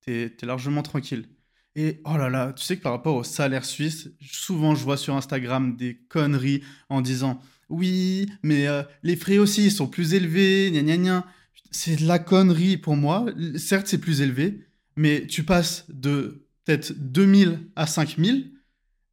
[0.05, 1.27] t'es es largement tranquille.
[1.75, 4.97] Et oh là là, tu sais que par rapport au salaire suisse, souvent je vois
[4.97, 10.71] sur Instagram des conneries en disant oui, mais euh, les frais aussi sont plus élevés,
[10.71, 11.27] gna gna gna.
[11.71, 13.27] C'est de la connerie pour moi.
[13.57, 18.53] Certes, c'est plus élevé, mais tu passes de peut-être 2000 à 5000.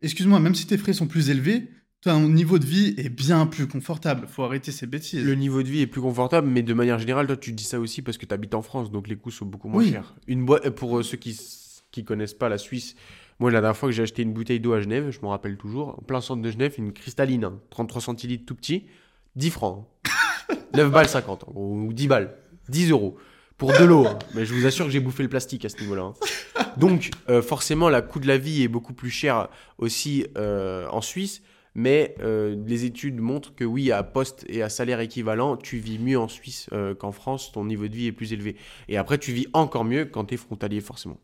[0.01, 1.69] Excuse-moi, même si tes frais sont plus élevés,
[2.03, 4.27] ton niveau de vie est bien plus confortable.
[4.27, 5.23] Faut arrêter ces bêtises.
[5.23, 7.79] Le niveau de vie est plus confortable, mais de manière générale, toi, tu dis ça
[7.79, 9.91] aussi parce que tu habites en France, donc les coûts sont beaucoup moins Oui.
[9.91, 10.13] chers.
[10.27, 11.39] Une boîte, pour euh, ceux qui
[11.91, 12.95] qui connaissent pas la Suisse,
[13.39, 15.57] moi, la dernière fois que j'ai acheté une bouteille d'eau à Genève, je m'en rappelle
[15.57, 18.85] toujours, en plein centre de Genève, une cristalline, hein, 33 centilitres tout petit,
[19.35, 19.85] 10 francs.
[20.49, 20.55] hein.
[20.73, 22.35] 9 balles 50, en gros, ou 10 balles,
[22.69, 23.15] 10 euros.
[23.57, 24.07] Pour de l'eau.
[24.07, 24.17] hein.
[24.33, 26.01] Mais je vous assure que j'ai bouffé le plastique à ce niveau-là.
[26.01, 26.13] hein.
[26.77, 31.01] Donc, euh, forcément, la coût de la vie est beaucoup plus cher aussi euh, en
[31.01, 31.43] Suisse.
[31.75, 35.97] Mais euh, les études montrent que oui, à poste et à salaire équivalent, tu vis
[35.97, 37.51] mieux en Suisse euh, qu'en France.
[37.51, 38.55] Ton niveau de vie est plus élevé.
[38.89, 41.17] Et après, tu vis encore mieux quand tu es frontalier, forcément.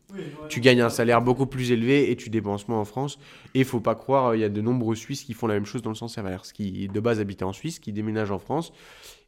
[0.47, 3.19] Tu gagnes un salaire beaucoup plus élevé et tu dépenses moins en France.
[3.53, 5.83] Et faut pas croire, il y a de nombreux Suisses qui font la même chose
[5.83, 8.73] dans le sens inverse, qui de base habitaient en Suisse, qui déménagent en France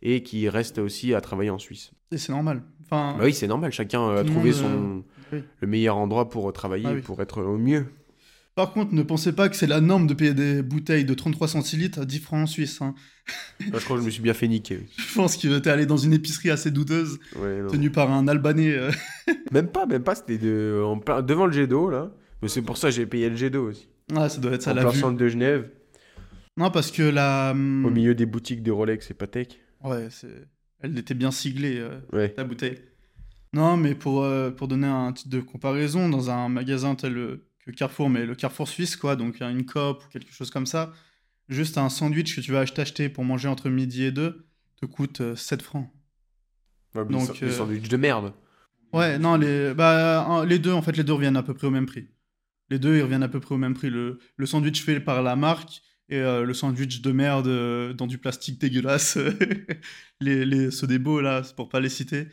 [0.01, 1.91] et qui restent aussi à travailler en Suisse.
[2.11, 2.63] Et c'est normal.
[2.85, 5.43] Enfin, Bah oui, c'est normal, chacun euh, a trouvé son oui.
[5.59, 7.01] le meilleur endroit pour euh, travailler, Ah oui.
[7.01, 7.85] pour être au mieux.
[8.55, 11.47] Par contre, ne pensez pas que c'est la norme de payer des bouteilles de 33
[11.47, 12.81] centilitres à 10 francs en Suisse.
[12.81, 12.93] hein.
[13.59, 14.77] Je crois que je me suis bien fait niquer.
[14.81, 14.89] oui.
[14.97, 18.71] Je pense que t'es allé dans une épicerie assez douteuse, Ouais, tenue par un Albanais.
[18.73, 18.91] euh.
[19.51, 22.11] Même pas, même pas, c'était de, en plein- devant le jet d'eau là.
[22.41, 23.87] Mais c'est pour ça que j'ai payé le jet d'eau aussi.
[24.15, 24.99] Ah, ça doit être ça, en la plein vue.
[24.99, 25.69] centre de Genève,
[26.57, 27.51] Non, parce que la...
[27.51, 29.61] hum, au milieu des boutiques de Rolex et Patek.
[29.83, 30.47] Ouais, c'est...
[30.81, 32.29] elle était bien siglée, euh, Ouais.
[32.29, 32.79] ta bouteille.
[33.53, 37.45] Non, mais pour, euh, pour donner un titre de comparaison, dans un magasin tel euh,
[37.65, 40.93] que Carrefour, mais le Carrefour suisse, quoi, donc une COP ou quelque chose comme ça,
[41.49, 44.45] juste un sandwich que tu vas t'acheter pour manger entre midi et deux
[44.77, 45.89] te coûte euh, 7 francs.
[46.95, 48.33] Ouais, mais Donc, des euh, sandwichs de merde.
[48.93, 51.71] Ouais, non, les, bah, les deux, en fait, les deux reviennent à peu près au
[51.71, 52.09] même prix.
[52.69, 53.89] Les deux, ils reviennent à peu près au même prix.
[53.89, 55.81] Le, le sandwich fait par la marque
[56.11, 59.17] et euh, le sandwich de merde euh, dans du plastique dégueulasse.
[60.19, 62.27] les, les, ceux des beaux, là, c'est pour pas les citer.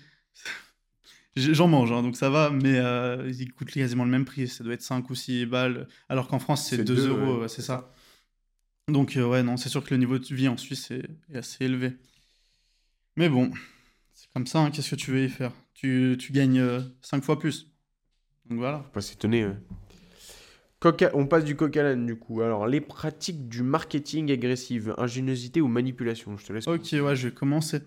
[1.36, 4.48] J'en mange, hein, donc ça va, mais euh, ils coûtent quasiment le même prix.
[4.48, 7.42] Ça doit être 5 ou 6 balles, alors qu'en France, c'est C'est 2 deux, euros,
[7.42, 7.48] ouais.
[7.48, 7.92] c'est ça.
[8.88, 11.36] Donc, euh, ouais, non, c'est sûr que le niveau de vie en Suisse est, est
[11.38, 11.92] assez élevé.
[13.16, 13.50] Mais bon,
[14.14, 15.52] c'est comme ça, hein, qu'est-ce que tu veux y faire?
[15.74, 16.64] Tu, tu gagnes
[17.02, 17.70] 5 fois plus.
[18.48, 18.78] Donc voilà.
[18.84, 19.46] Faut pas s'étonner.
[19.46, 19.56] ouais.
[20.80, 22.40] Coca- On passe du coq à l'âne du coup.
[22.40, 26.36] Alors, les pratiques du marketing agressif, ingéniosité ou manipulation?
[26.36, 26.66] Je te laisse.
[26.68, 27.80] Ok, ouais, je vais commencer.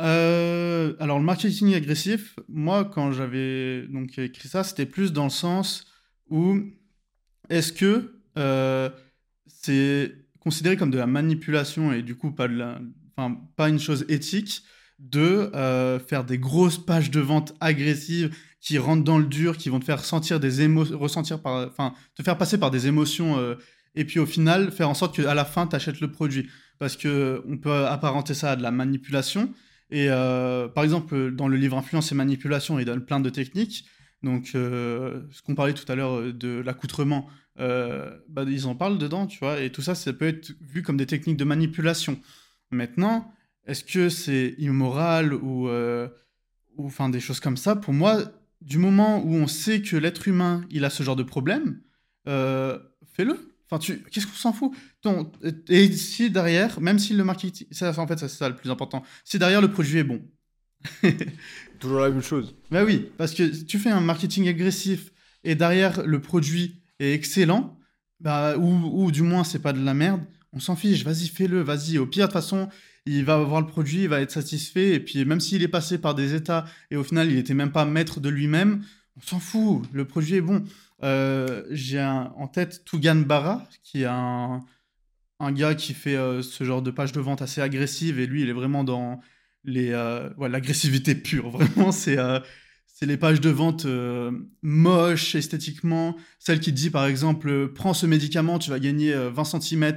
[0.00, 5.30] Euh, alors, le marketing agressif, moi, quand j'avais donc écrit ça, c'était plus dans le
[5.30, 5.86] sens
[6.30, 6.60] où
[7.50, 8.88] est-ce que euh,
[9.46, 12.80] c'est considéré comme de la manipulation et du coup pas, de la,
[13.16, 14.62] enfin, pas une chose éthique
[14.98, 19.68] de euh, faire des grosses pages de vente agressives qui rentrent dans le dur, qui
[19.68, 20.00] vont te faire
[20.40, 23.56] des ressentir par, enfin, te faire passer par des émotions
[23.94, 26.96] et puis au final faire en sorte qu'à la fin tu achètes le produit parce
[26.96, 29.52] que on peut apparenter ça à de la manipulation.
[29.90, 33.86] Et euh, par exemple, dans le livre Influence et manipulation, il donne plein de techniques.
[34.22, 38.96] Donc, euh, ce qu'on parlait tout à l'heure euh, de l'accoutrement, bah, ils en parlent
[38.96, 39.60] dedans, tu vois.
[39.60, 42.18] Et tout ça, ça peut être vu comme des techniques de manipulation.
[42.70, 43.34] Maintenant,
[43.66, 47.76] est-ce que c'est immoral ou, ou enfin des choses comme ça?
[47.76, 48.22] Pour moi,
[48.62, 51.82] du moment où on sait que l'être humain, il a ce genre de problème,
[52.24, 53.49] fais-le.
[53.70, 54.72] Enfin, tu, qu'est-ce qu'on s'en fout?
[55.00, 55.30] Ton-
[55.68, 58.70] Et si derrière, même si le marketing, ça, en fait, ça, c'est ça le plus
[58.70, 59.04] important.
[59.24, 60.20] Si derrière le produit est bon,
[61.78, 62.54] Toujours la même chose.
[62.70, 65.12] bah oui, parce que si tu fais un marketing agressif
[65.44, 67.78] et derrière le produit est excellent,
[68.20, 71.60] bah, ou, ou du moins c'est pas de la merde, on s'en fiche, vas-y fais-le,
[71.60, 71.98] vas-y.
[71.98, 72.68] Au pire, de toute façon,
[73.06, 75.98] il va avoir le produit, il va être satisfait, et puis même s'il est passé
[75.98, 78.82] par des états et au final il était même pas maître de lui-même,
[79.16, 80.64] on s'en fout, le produit est bon.
[81.02, 84.60] Euh, J'ai en tête Tougan Barra, qui est un,
[85.52, 88.48] gars qui fait euh, ce genre de page de vente assez agressive, et lui il
[88.48, 89.20] est vraiment dans
[89.64, 91.50] les euh, l'agressivité pure.
[91.58, 92.18] Vraiment, c'est
[92.86, 93.86] c'est les pages de vente
[94.62, 96.16] moches esthétiquement.
[96.38, 99.94] Celle qui dit par exemple, prends ce médicament, tu vas gagner euh, 20 cm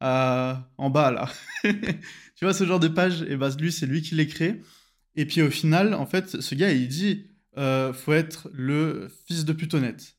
[0.00, 1.28] en bas là.
[1.62, 4.60] tu vois ce genre de page Et bah lui, c'est lui qui les crée.
[5.16, 7.26] Et puis au final, en fait, ce gars, il dit,
[7.58, 10.16] euh, faut être le fils de putonnette.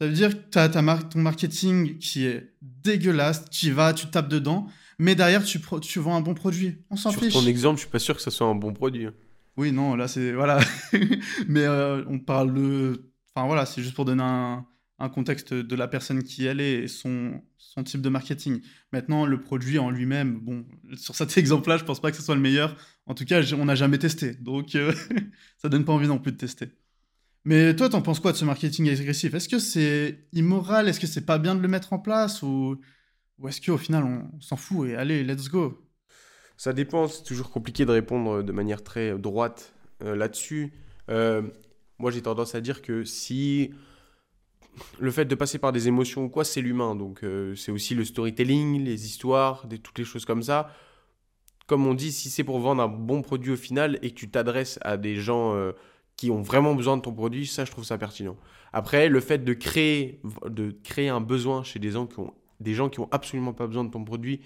[0.00, 4.28] Ça veut dire que tu as ton marketing qui est dégueulasse, tu vas, tu tapes
[4.28, 4.66] dedans,
[4.98, 6.78] mais derrière, tu, tu vends un bon produit.
[6.90, 7.32] On s'en Sur fiche.
[7.34, 9.06] ton exemple, je suis pas sûr que ça soit un bon produit.
[9.06, 9.14] hein.
[9.56, 10.32] Oui, non, là, c'est.
[10.32, 10.58] Voilà.
[11.46, 13.12] Mais euh, on parle de.
[13.34, 14.64] Enfin, voilà, c'est juste pour donner un,
[15.02, 18.60] un contexte de la personne qui elle est et son, son type de marketing.
[18.92, 22.36] Maintenant, le produit en lui-même, bon, sur cet exemple-là, je pense pas que ce soit
[22.36, 22.76] le meilleur.
[23.06, 24.34] En tout cas, on n'a jamais testé.
[24.34, 24.94] Donc, euh,
[25.58, 26.68] ça donne pas envie non plus de tester.
[27.44, 29.34] Mais toi, t'en penses quoi de ce marketing agressif?
[29.34, 30.88] Est-ce que c'est immoral?
[30.88, 32.42] Est-ce que c'est pas bien de le mettre en place?
[32.42, 32.80] Ou,
[33.48, 35.84] est-ce qu'au final, on, on s'en fout et allez, let's go
[36.56, 39.74] Ça dépend, c'est toujours compliqué de répondre de manière très droite
[40.04, 40.72] euh, là-dessus.
[41.10, 41.42] Euh,
[41.98, 43.72] moi, j'ai tendance à dire que si
[44.98, 46.94] le fait de passer par des émotions ou quoi, c'est l'humain.
[46.94, 50.70] Donc, euh, c'est aussi le storytelling, les histoires, toutes les choses comme ça.
[51.66, 54.30] Comme on dit, si c'est pour vendre un bon produit au final et que tu
[54.30, 55.72] t'adresses à des gens euh,
[56.16, 58.36] qui ont vraiment besoin de ton produit, ça, je trouve ça pertinent.
[58.72, 62.74] Après, le fait de créer, de créer un besoin chez des gens qui ont, des
[62.74, 64.40] gens qui ont absolument pas besoin de ton produit,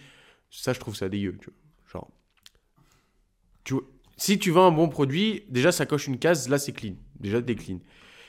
[0.51, 1.37] ça, je trouve ça dégueu.
[1.41, 1.51] Tu.
[1.93, 2.09] Genre,
[3.64, 3.85] tu vois,
[4.16, 6.95] si tu vends un bon produit, déjà ça coche une case, là c'est clean.
[7.20, 7.79] Déjà t'es clean.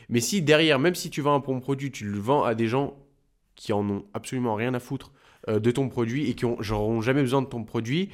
[0.09, 2.67] Mais si derrière, même si tu vends un bon produit, tu le vends à des
[2.67, 2.97] gens
[3.55, 5.11] qui en ont absolument rien à foutre
[5.47, 8.09] euh, de ton produit et qui n'auront jamais besoin de ton produit,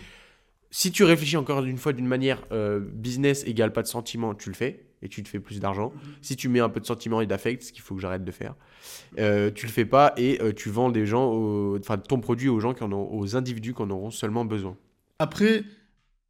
[0.75, 4.49] si tu réfléchis encore une fois d'une manière euh, business égale pas de sentiment, tu
[4.49, 5.91] le fais et tu te fais plus d'argent.
[5.93, 6.11] Mhm.
[6.21, 8.31] Si tu mets un peu de sentiment et d'affect, ce qu'il faut que j'arrête de
[8.31, 8.55] faire,
[9.19, 11.31] euh, tu le fais pas et euh, tu vends des gens,
[11.77, 14.75] enfin ton produit aux gens qui en ont, aux individus qui en auront seulement besoin.
[15.19, 15.63] Après,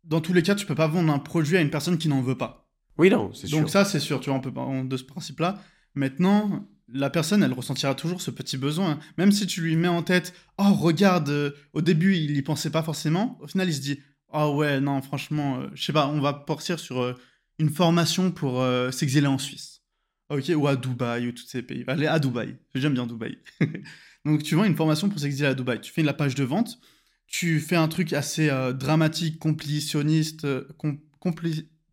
[0.03, 2.21] dans tous les cas, tu peux pas vendre un produit à une personne qui n'en
[2.21, 2.62] veut pas.
[2.97, 3.59] Oui, non, c'est sûr.
[3.59, 5.61] Donc ça, c'est sûr, tu vois, on peut pas de ce principe-là.
[5.95, 8.99] Maintenant, la personne, elle ressentira toujours ce petit besoin.
[9.17, 12.69] Même si tu lui mets en tête, oh, regarde, euh, au début, il y pensait
[12.69, 13.37] pas forcément.
[13.41, 13.99] Au final, il se dit,
[14.31, 17.13] oh ouais, non, franchement, euh, je sais pas, on va partir sur euh,
[17.59, 19.81] une formation pour s'exiler en Suisse.
[20.29, 21.83] Ok, ou à Dubaï, ou tous ces pays.
[21.87, 22.55] Allez, à Dubaï.
[22.73, 23.37] J'aime bien Dubaï.
[24.25, 25.79] Donc, tu vends une formation pour s'exiler à Dubaï.
[25.79, 26.79] Tu fais la page de vente.
[27.27, 29.39] Tu fais un truc assez dramatique,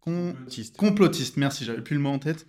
[0.01, 0.77] complotiste.
[0.77, 1.37] complotiste.
[1.37, 2.47] Merci, j'avais plus le mot en tête.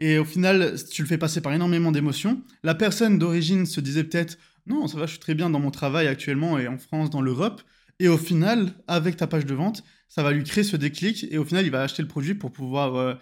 [0.00, 2.42] Et au final, tu le fais passer par énormément d'émotions.
[2.62, 4.36] La personne d'origine se disait peut-être
[4.66, 7.20] non, ça va, je suis très bien dans mon travail actuellement et en France, dans
[7.20, 7.62] l'Europe.
[7.98, 11.38] Et au final, avec ta page de vente, ça va lui créer ce déclic et
[11.38, 13.14] au final, il va acheter le produit pour pouvoir euh,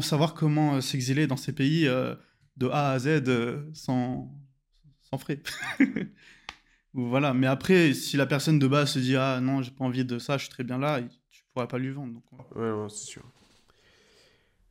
[0.00, 2.14] savoir comment euh, s'exiler dans ces pays euh,
[2.56, 3.22] de A à Z
[3.74, 4.32] sans,
[5.02, 5.42] sans frais.
[6.94, 10.04] voilà, mais après, si la personne de base se dit ah non, j'ai pas envie
[10.04, 11.00] de ça, je suis très bien là,
[11.52, 12.14] tu pourras pas lui vendre.
[12.14, 13.22] Donc, ouais c'est sûr.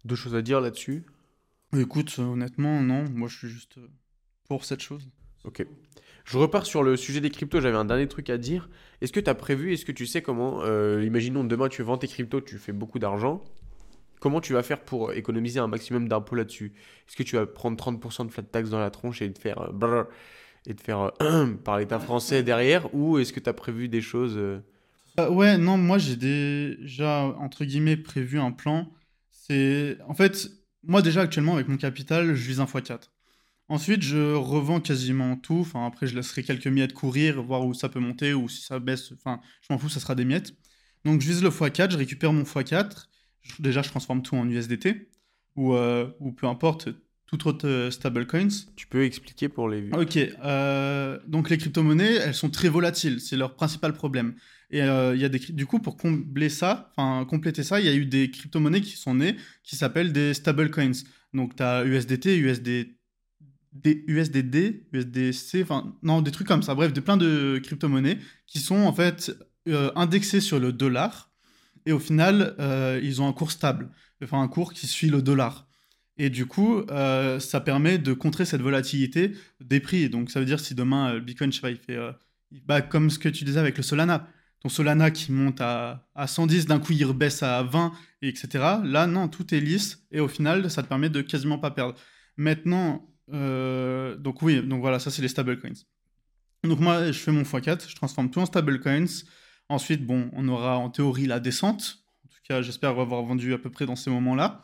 [0.04, 1.06] Deux choses à dire là-dessus?
[1.78, 3.06] Écoute, honnêtement, non.
[3.14, 3.88] Moi, je suis juste euh,
[4.48, 5.08] pour cette chose.
[5.44, 5.64] Ok.
[6.26, 7.62] Je repars sur le sujet des cryptos.
[7.62, 8.68] J'avais un dernier truc à dire.
[9.02, 12.00] Est-ce que tu as prévu, est-ce que tu sais comment, euh, imaginons demain tu vends
[12.00, 13.44] tes cryptos, tu fais beaucoup d'argent.
[14.20, 16.74] Comment tu vas faire pour économiser un maximum d'impôts là-dessus?
[17.08, 19.62] Est-ce que tu vas prendre 30% de flat tax dans la tronche et te faire,
[19.62, 20.04] euh,
[20.66, 21.12] et te faire
[21.64, 22.92] par l'État français derrière?
[22.96, 24.40] Ou est-ce que tu as prévu des choses
[25.18, 28.92] Ouais, non, moi j'ai déjà, entre guillemets, prévu un plan.
[29.30, 29.98] C'est.
[30.08, 30.50] En fait,
[30.84, 33.10] moi, déjà, actuellement, avec mon capital, je vise un x4.
[33.70, 35.60] Ensuite, je revends quasiment tout.
[35.62, 38.80] Enfin, après, je laisserai quelques miettes courir, voir où ça peut monter ou si ça
[38.80, 39.12] baisse.
[39.14, 40.54] Enfin, je m'en fous, ça sera des miettes.
[41.06, 43.08] Donc, je vise le x4, je récupère mon x4.
[43.60, 45.10] Déjà, je transforme tout en USDT
[45.56, 46.90] ou, euh, ou peu importe,
[47.28, 48.50] toute autre euh, stablecoins.
[48.76, 50.18] Tu peux expliquer pour les Ok.
[50.18, 53.22] Euh, donc, les crypto-monnaies, elles sont très volatiles.
[53.22, 54.36] C'est leur principal problème.
[54.72, 57.90] Et euh, y a des, du coup, pour combler ça, enfin compléter ça, il y
[57.90, 61.04] a eu des crypto-monnaies qui sont nées qui s'appellent des stablecoins.
[61.34, 62.96] Donc tu as USDT, USD,
[63.84, 66.74] USDD, USDC, enfin non, des trucs comme ça.
[66.74, 68.18] Bref, de plein de crypto-monnaies
[68.48, 69.36] qui sont en fait
[69.68, 71.32] euh, indexées sur le dollar.
[71.86, 73.90] Et au final, euh, ils ont un cours stable,
[74.24, 75.68] enfin un cours qui suit le dollar.
[76.18, 76.84] Et du coup,
[77.40, 80.08] ça permet de contrer cette volatilité des prix.
[80.08, 81.98] Donc ça veut dire si demain le Bitcoin, je sais pas, il fait
[82.68, 84.28] bah, comme ce que tu disais avec le Solana
[84.62, 87.92] ton Solana qui monte à, à 110, d'un coup il rebaisse à 20,
[88.22, 88.48] etc.
[88.84, 91.96] Là, non, tout est lisse et au final, ça te permet de quasiment pas perdre.
[92.38, 95.86] Maintenant, euh, donc oui, donc voilà, ça c'est les stablecoins.
[96.64, 99.24] Donc moi, je fais mon x4, je transforme tout en stablecoins.
[99.68, 102.04] Ensuite, bon, on aura en théorie la descente.
[102.26, 104.64] En tout cas, j'espère avoir vendu à peu près dans ces moments-là.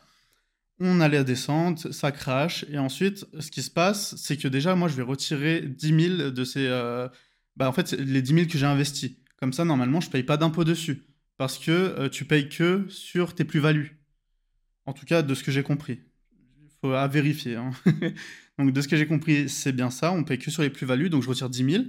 [0.80, 2.64] On a la descente, ça crache.
[2.70, 6.30] Et ensuite, ce qui se passe, c'est que déjà, moi, je vais retirer 10 000
[6.30, 6.66] de ces...
[6.68, 7.08] Euh,
[7.56, 9.16] bah, en fait, les 10 000 que j'ai investis.
[9.38, 11.04] Comme ça, normalement, je paye pas d'impôt dessus.
[11.36, 14.00] Parce que euh, tu payes que sur tes plus-values.
[14.86, 16.00] En tout cas, de ce que j'ai compris.
[16.32, 17.54] Il faut à vérifier.
[17.54, 17.70] Hein.
[18.58, 20.12] donc, de ce que j'ai compris, c'est bien ça.
[20.12, 21.08] On paye que sur les plus-values.
[21.08, 21.84] Donc, je retire 10 000.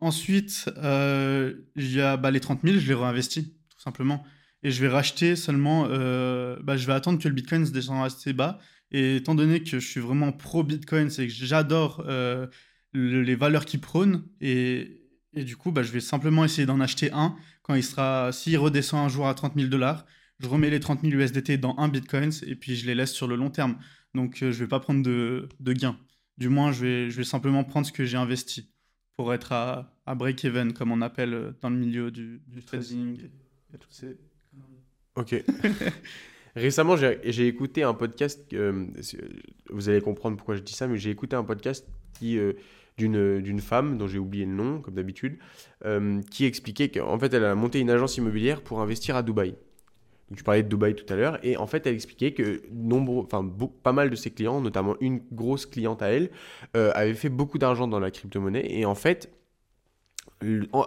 [0.00, 4.24] Ensuite, euh, y a bah, les 30 000, je les réinvestis, tout simplement.
[4.64, 5.86] Et je vais racheter seulement.
[5.88, 8.58] Euh, bah, je vais attendre que le Bitcoin se descende assez bas.
[8.90, 12.04] Et étant donné que je suis vraiment pro-Bitcoin, c'est que j'adore
[12.92, 14.24] les valeurs qu'il prône.
[14.40, 15.01] Et,
[15.34, 18.58] et du coup, bah, je vais simplement essayer d'en acheter un quand il sera, s'il
[18.58, 20.04] redescend un jour à 30 000 dollars,
[20.40, 23.26] je remets les 30 000 USDT dans un Bitcoin et puis je les laisse sur
[23.28, 23.76] le long terme.
[24.14, 25.96] Donc, euh, je ne vais pas prendre de, de gains.
[26.36, 28.72] Du moins, je vais, je vais simplement prendre ce que j'ai investi
[29.16, 33.20] pour être à, à break-even, comme on appelle euh, dans le milieu du, du trading.
[33.22, 33.30] Et,
[35.14, 35.34] Ok.
[36.56, 38.86] Récemment, j'ai écouté un podcast, euh,
[39.70, 42.38] vous allez comprendre pourquoi je dis ça, mais j'ai écouté un podcast qui
[42.98, 45.38] d'une femme dont j'ai oublié le nom, comme d'habitude,
[45.84, 49.54] euh, qui expliquait qu'en fait, elle a monté une agence immobilière pour investir à Dubaï.
[50.28, 53.24] Donc, tu parlais de Dubaï tout à l'heure, et en fait, elle expliquait que nombreux,
[53.24, 53.46] enfin,
[53.82, 56.30] pas mal de ses clients, notamment une grosse cliente à elle,
[56.76, 59.30] euh, avait fait beaucoup d'argent dans la crypto-monnaie, et en fait,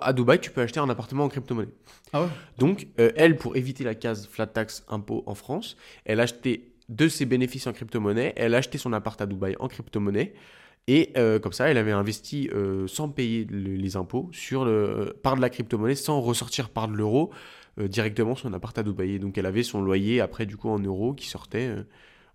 [0.01, 1.70] à Dubaï, tu peux acheter un appartement en crypto-monnaie.
[2.14, 6.20] Ah ouais Donc, euh, elle, pour éviter la case flat tax impôt en France, elle
[6.20, 10.34] achetait de ses bénéfices en crypto-monnaie, elle achetait son appart à Dubaï en crypto-monnaie,
[10.88, 15.36] et euh, comme ça, elle avait investi euh, sans payer les impôts sur le, par
[15.36, 17.31] de la crypto-monnaie, sans ressortir par de l'euro,
[17.79, 19.19] euh, directement son appart à Dubaï.
[19.19, 21.83] Donc elle avait son loyer après du coup en euros qui sortait euh,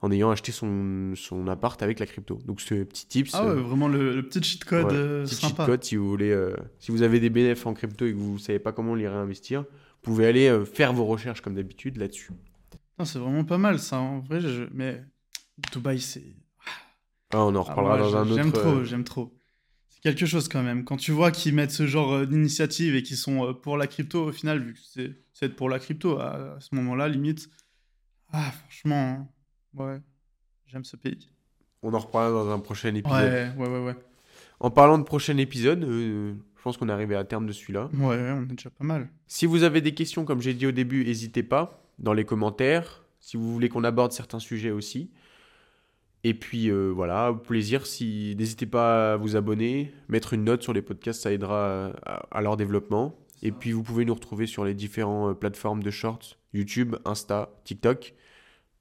[0.02, 2.38] en ayant acheté son, son appart avec la crypto.
[2.46, 5.24] Donc ce petit tips, Ah ouais, euh, vraiment le, le petit cheat code ouais, euh,
[5.24, 5.62] petit sympa.
[5.64, 8.16] cheat code si vous voulez, euh, si vous avez des bénéfices en crypto et que
[8.16, 9.66] vous savez pas comment les réinvestir, vous
[10.02, 12.32] pouvez aller euh, faire vos recherches comme d'habitude là-dessus.
[13.04, 13.98] C'est vraiment pas mal ça.
[13.98, 15.02] En vrai, je- mais
[15.72, 16.24] Dubaï, c'est.
[17.30, 18.34] Ah, on en Ah, reparlera moi, dans un autre.
[18.34, 19.32] J'aime trop, euh, j'aime trop.
[19.88, 20.84] C'est quelque chose quand même.
[20.84, 23.86] Quand tu vois qu'ils mettent ce genre euh, d'initiative et qu'ils sont euh, pour la
[23.86, 27.48] crypto, au final, vu que c'est pour la crypto, à, ce moment-là, limite.
[28.32, 29.28] Ah, franchement, hein,
[29.74, 30.00] ouais,
[30.66, 31.28] j'aime ce pays.
[31.82, 33.22] On en reparlera dans un prochain épisode.
[33.22, 33.96] Ouais, ouais, ouais, ouais.
[34.60, 37.88] En parlant de prochain épisode, euh, je pense qu'on est arrivé à terme de celui-là.
[37.94, 39.08] Ouais, on est déjà pas mal.
[39.26, 43.02] Si vous avez des questions, comme j'ai dit au début, n'hésitez pas dans les commentaires.
[43.20, 45.10] Si vous voulez qu'on aborde certains sujets aussi.
[46.22, 47.86] Et puis euh, voilà, au plaisir.
[47.86, 52.26] Si n'hésitez pas à vous abonner, mettre une note sur les podcasts, ça aidera à,
[52.30, 53.16] à leur développement.
[53.42, 58.14] Et puis vous pouvez nous retrouver sur les différentes plateformes de shorts, YouTube, Insta, TikTok,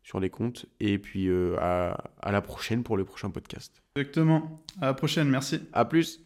[0.03, 0.65] sur les comptes.
[0.81, 3.81] Et puis euh, à, à la prochaine pour le prochain podcast.
[3.95, 4.61] Exactement.
[4.81, 5.61] À la prochaine, merci.
[5.71, 6.21] À plus.